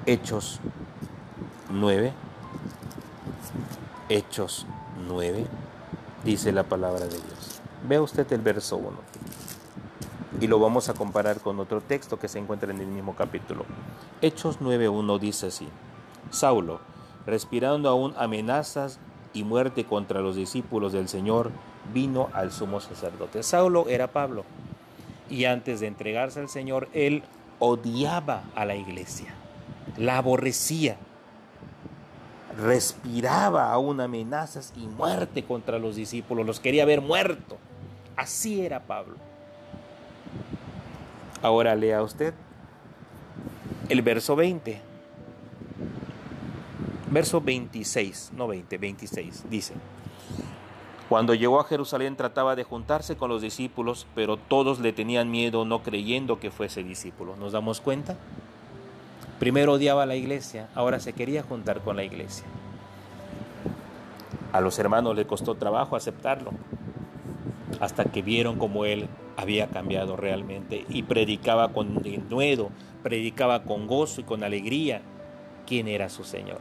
Hechos 0.06 0.60
9. 1.70 2.14
Hechos 4.10 4.66
9. 5.08 5.46
Dice 6.24 6.52
la 6.52 6.64
palabra 6.64 7.06
de 7.06 7.16
Dios. 7.16 7.62
Vea 7.88 8.02
usted 8.02 8.32
el 8.34 8.42
verso 8.42 8.78
1. 8.78 8.92
Y 10.42 10.48
lo 10.48 10.60
vamos 10.60 10.90
a 10.90 10.94
comparar 10.94 11.40
con 11.42 11.60
otro 11.60 11.82
texto 11.82 12.18
que 12.18 12.28
se 12.28 12.40
encuentra 12.40 12.72
en 12.72 12.80
el 12.80 12.88
mismo 12.88 13.16
capítulo. 13.16 13.66
Hechos 14.22 14.60
9.1 14.60 15.20
dice 15.20 15.48
así. 15.48 15.68
Saulo, 16.32 16.80
respirando 17.26 17.90
aún 17.90 18.14
amenazas 18.18 19.00
y 19.34 19.44
muerte 19.44 19.86
contra 19.86 20.22
los 20.22 20.36
discípulos 20.36 20.94
del 20.94 21.08
Señor, 21.08 21.52
vino 21.94 22.30
al 22.34 22.52
sumo 22.52 22.80
sacerdote. 22.80 23.44
Saulo 23.44 23.88
era 23.90 24.08
Pablo 24.08 24.44
y 25.30 25.46
antes 25.46 25.80
de 25.80 25.88
entregarse 25.88 26.40
al 26.40 26.50
Señor, 26.50 26.90
él 26.94 27.24
odiaba 27.60 28.44
a 28.56 28.66
la 28.66 28.76
iglesia, 28.76 29.34
la 29.98 30.18
aborrecía, 30.18 30.98
respiraba 32.62 33.72
aún 33.72 34.02
amenazas 34.02 34.74
y 34.76 34.88
muerte 34.88 35.44
contra 35.44 35.80
los 35.80 35.96
discípulos, 35.96 36.46
los 36.46 36.60
quería 36.60 36.86
ver 36.86 37.02
muerto. 37.02 37.58
Así 38.16 38.62
era 38.66 38.82
Pablo. 38.82 39.16
Ahora 41.42 41.76
lea 41.76 42.04
usted 42.04 42.34
el 43.90 44.02
verso 44.02 44.36
20. 44.36 44.82
Verso 47.12 47.42
26, 47.42 48.32
no 48.36 48.48
20, 48.48 48.78
26, 48.78 49.46
dice, 49.50 49.74
cuando 51.10 51.34
llegó 51.34 51.60
a 51.60 51.64
Jerusalén 51.64 52.16
trataba 52.16 52.56
de 52.56 52.64
juntarse 52.64 53.18
con 53.18 53.30
los 53.30 53.42
discípulos, 53.42 54.06
pero 54.14 54.38
todos 54.38 54.80
le 54.80 54.94
tenían 54.94 55.32
miedo 55.32 55.66
no 55.66 55.82
creyendo 55.82 56.40
que 56.40 56.52
fuese 56.52 56.84
discípulo. 56.84 57.36
¿Nos 57.36 57.52
damos 57.52 57.82
cuenta? 57.82 58.16
Primero 59.40 59.74
odiaba 59.74 60.04
a 60.04 60.06
la 60.06 60.18
iglesia, 60.18 60.68
ahora 60.76 61.00
se 61.00 61.14
quería 61.14 61.44
juntar 61.44 61.80
con 61.80 61.96
la 61.96 62.04
iglesia. 62.04 62.46
A 64.52 64.60
los 64.60 64.78
hermanos 64.80 65.16
le 65.16 65.26
costó 65.26 65.56
trabajo 65.56 65.96
aceptarlo, 65.96 66.52
hasta 67.80 68.04
que 68.04 68.22
vieron 68.22 68.58
cómo 68.58 68.84
él 68.84 69.08
había 69.38 69.68
cambiado 69.68 70.18
realmente 70.18 70.86
y 70.90 71.04
predicaba 71.04 71.72
con 71.72 72.02
denuedo, 72.02 72.70
predicaba 73.02 73.64
con 73.64 73.88
gozo 73.88 74.20
y 74.20 74.24
con 74.26 74.44
alegría 74.44 75.02
quién 75.66 75.88
era 75.88 76.10
su 76.10 76.26
Señor. 76.26 76.60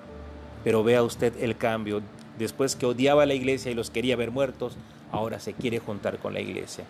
Pero 0.63 0.85
vea 0.85 1.03
usted 1.03 1.33
el 1.43 1.57
cambio. 1.57 2.03
Después 2.39 2.77
que 2.77 2.87
odiaba 2.87 3.25
a 3.25 3.27
la 3.27 3.35
iglesia 3.35 3.73
y 3.73 3.75
los 3.75 3.91
quería 3.91 4.15
ver 4.15 4.31
muertos, 4.31 4.77
ahora 5.11 5.41
se 5.41 5.55
quiere 5.55 5.81
juntar 5.81 6.19
con 6.19 6.35
la 6.35 6.41
iglesia. 6.41 6.85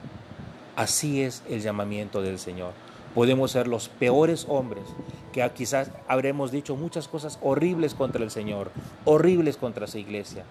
Así 0.77 1.23
es 1.23 1.43
el 1.49 1.63
llamamiento 1.63 2.21
del 2.21 2.39
Señor. 2.39 2.73
Podemos 3.19 3.51
ser 3.51 3.67
los 3.67 3.89
peores 3.89 4.47
hombres, 4.49 4.85
que 5.33 5.45
quizás 5.51 5.91
habremos 6.07 6.53
dicho 6.53 6.77
muchas 6.77 7.09
cosas 7.09 7.41
horribles 7.43 7.95
contra 7.95 8.23
el 8.23 8.31
Señor, 8.31 8.71
horribles 9.05 9.57
contra 9.57 9.89
su 9.89 9.99
iglesia. 9.99 10.45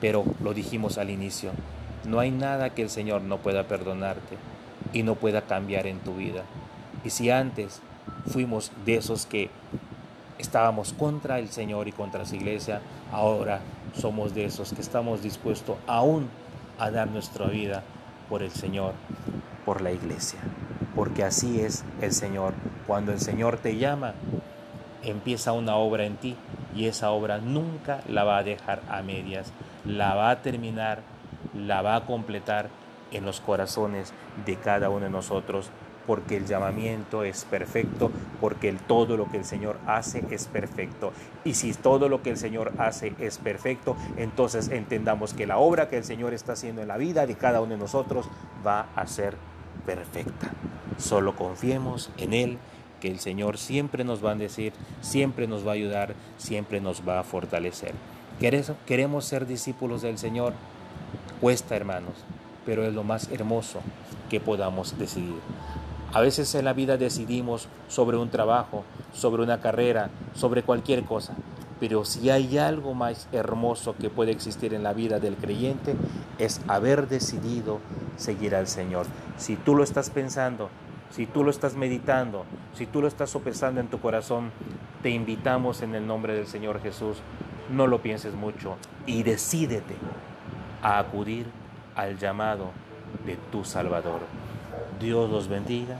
Pero 0.00 0.22
lo 0.40 0.54
dijimos 0.54 0.98
al 0.98 1.10
inicio, 1.10 1.50
no 2.06 2.20
hay 2.20 2.30
nada 2.30 2.70
que 2.70 2.82
el 2.82 2.90
Señor 2.90 3.22
no 3.22 3.38
pueda 3.38 3.66
perdonarte 3.66 4.36
y 4.92 5.02
no 5.02 5.16
pueda 5.16 5.42
cambiar 5.42 5.88
en 5.88 5.98
tu 5.98 6.14
vida. 6.14 6.44
Y 7.04 7.10
si 7.10 7.30
antes 7.30 7.80
fuimos 8.28 8.70
de 8.84 8.98
esos 8.98 9.26
que 9.26 9.50
estábamos 10.38 10.92
contra 10.92 11.40
el 11.40 11.48
Señor 11.48 11.88
y 11.88 11.92
contra 11.92 12.24
su 12.24 12.36
iglesia, 12.36 12.82
ahora 13.10 13.62
somos 14.00 14.32
de 14.32 14.44
esos 14.44 14.72
que 14.72 14.80
estamos 14.80 15.24
dispuestos 15.24 15.76
aún 15.88 16.28
a 16.78 16.88
dar 16.92 17.08
nuestra 17.08 17.46
vida 17.46 17.82
por 18.28 18.44
el 18.44 18.52
Señor, 18.52 18.92
por 19.64 19.80
la 19.80 19.90
iglesia. 19.90 20.38
Porque 20.96 21.22
así 21.22 21.60
es 21.60 21.84
el 22.00 22.12
Señor. 22.12 22.54
Cuando 22.88 23.12
el 23.12 23.20
Señor 23.20 23.58
te 23.58 23.76
llama, 23.76 24.14
empieza 25.04 25.52
una 25.52 25.76
obra 25.76 26.04
en 26.04 26.16
ti 26.16 26.36
y 26.74 26.86
esa 26.86 27.10
obra 27.10 27.38
nunca 27.38 28.00
la 28.08 28.24
va 28.24 28.38
a 28.38 28.42
dejar 28.42 28.82
a 28.88 29.02
medias, 29.02 29.52
la 29.84 30.14
va 30.14 30.30
a 30.30 30.42
terminar, 30.42 31.02
la 31.54 31.82
va 31.82 31.94
a 31.94 32.06
completar 32.06 32.68
en 33.12 33.24
los 33.24 33.40
corazones 33.40 34.12
de 34.44 34.56
cada 34.56 34.90
uno 34.90 35.04
de 35.04 35.10
nosotros 35.10 35.70
porque 36.06 36.36
el 36.36 36.46
llamamiento 36.46 37.24
es 37.24 37.44
perfecto, 37.44 38.10
porque 38.40 38.72
todo 38.86 39.16
lo 39.16 39.28
que 39.30 39.38
el 39.38 39.44
Señor 39.44 39.76
hace 39.86 40.24
es 40.30 40.46
perfecto. 40.46 41.12
Y 41.44 41.54
si 41.54 41.74
todo 41.74 42.08
lo 42.08 42.22
que 42.22 42.30
el 42.30 42.36
Señor 42.36 42.72
hace 42.78 43.14
es 43.18 43.38
perfecto, 43.38 43.96
entonces 44.16 44.68
entendamos 44.68 45.34
que 45.34 45.46
la 45.46 45.58
obra 45.58 45.88
que 45.88 45.98
el 45.98 46.04
Señor 46.04 46.32
está 46.32 46.52
haciendo 46.52 46.82
en 46.82 46.88
la 46.88 46.96
vida 46.96 47.26
de 47.26 47.34
cada 47.34 47.60
uno 47.60 47.72
de 47.72 47.78
nosotros 47.78 48.28
va 48.64 48.86
a 48.94 49.06
ser 49.06 49.34
perfecta. 49.84 50.50
Solo 50.98 51.36
confiemos 51.36 52.10
en 52.16 52.32
Él, 52.32 52.58
que 53.00 53.10
el 53.10 53.20
Señor 53.20 53.58
siempre 53.58 54.04
nos 54.04 54.24
va 54.24 54.32
a 54.32 54.34
decir, 54.34 54.72
siempre 55.00 55.46
nos 55.46 55.66
va 55.66 55.72
a 55.72 55.74
ayudar, 55.74 56.14
siempre 56.38 56.80
nos 56.80 57.06
va 57.06 57.20
a 57.20 57.24
fortalecer. 57.24 57.92
¿Queremos 58.86 59.24
ser 59.24 59.46
discípulos 59.46 60.02
del 60.02 60.18
Señor? 60.18 60.54
Cuesta, 61.40 61.76
hermanos, 61.76 62.14
pero 62.64 62.84
es 62.84 62.94
lo 62.94 63.04
más 63.04 63.30
hermoso 63.30 63.80
que 64.30 64.40
podamos 64.40 64.98
decidir. 64.98 65.40
A 66.12 66.20
veces 66.20 66.54
en 66.54 66.64
la 66.64 66.72
vida 66.72 66.96
decidimos 66.96 67.68
sobre 67.88 68.16
un 68.16 68.30
trabajo, 68.30 68.84
sobre 69.12 69.42
una 69.42 69.60
carrera, 69.60 70.08
sobre 70.34 70.62
cualquier 70.62 71.04
cosa. 71.04 71.34
Pero 71.78 72.06
si 72.06 72.30
hay 72.30 72.56
algo 72.56 72.94
más 72.94 73.28
hermoso 73.32 73.94
que 74.00 74.08
puede 74.08 74.32
existir 74.32 74.72
en 74.72 74.82
la 74.82 74.94
vida 74.94 75.20
del 75.20 75.36
creyente, 75.36 75.94
es 76.38 76.62
haber 76.68 77.06
decidido 77.06 77.80
seguir 78.16 78.54
al 78.54 78.66
Señor. 78.66 79.04
Si 79.36 79.56
tú 79.56 79.74
lo 79.74 79.84
estás 79.84 80.08
pensando, 80.08 80.70
si 81.10 81.26
tú 81.26 81.44
lo 81.44 81.50
estás 81.50 81.74
meditando, 81.74 82.44
si 82.74 82.86
tú 82.86 83.00
lo 83.00 83.08
estás 83.08 83.30
sopesando 83.30 83.80
en 83.80 83.88
tu 83.88 84.00
corazón, 84.00 84.50
te 85.02 85.10
invitamos 85.10 85.82
en 85.82 85.94
el 85.94 86.06
nombre 86.06 86.34
del 86.34 86.46
Señor 86.46 86.80
Jesús, 86.82 87.18
no 87.70 87.86
lo 87.86 88.02
pienses 88.02 88.34
mucho 88.34 88.76
y 89.06 89.22
decídete 89.22 89.94
a 90.82 90.98
acudir 90.98 91.46
al 91.94 92.18
llamado 92.18 92.70
de 93.24 93.36
tu 93.50 93.64
Salvador. 93.64 94.20
Dios 95.00 95.30
los 95.30 95.48
bendiga, 95.48 95.98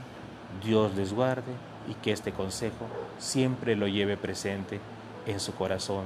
Dios 0.63 0.95
les 0.95 1.13
guarde 1.13 1.53
y 1.87 1.93
que 1.95 2.11
este 2.11 2.31
consejo 2.31 2.87
siempre 3.17 3.75
lo 3.75 3.87
lleve 3.87 4.17
presente 4.17 4.79
en 5.25 5.39
su 5.39 5.53
corazón, 5.55 6.05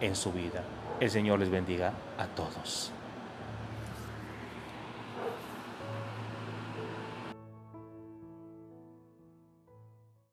en 0.00 0.16
su 0.16 0.32
vida. 0.32 0.62
El 1.00 1.10
Señor 1.10 1.38
les 1.38 1.50
bendiga 1.50 1.92
a 2.18 2.26
todos. 2.26 2.92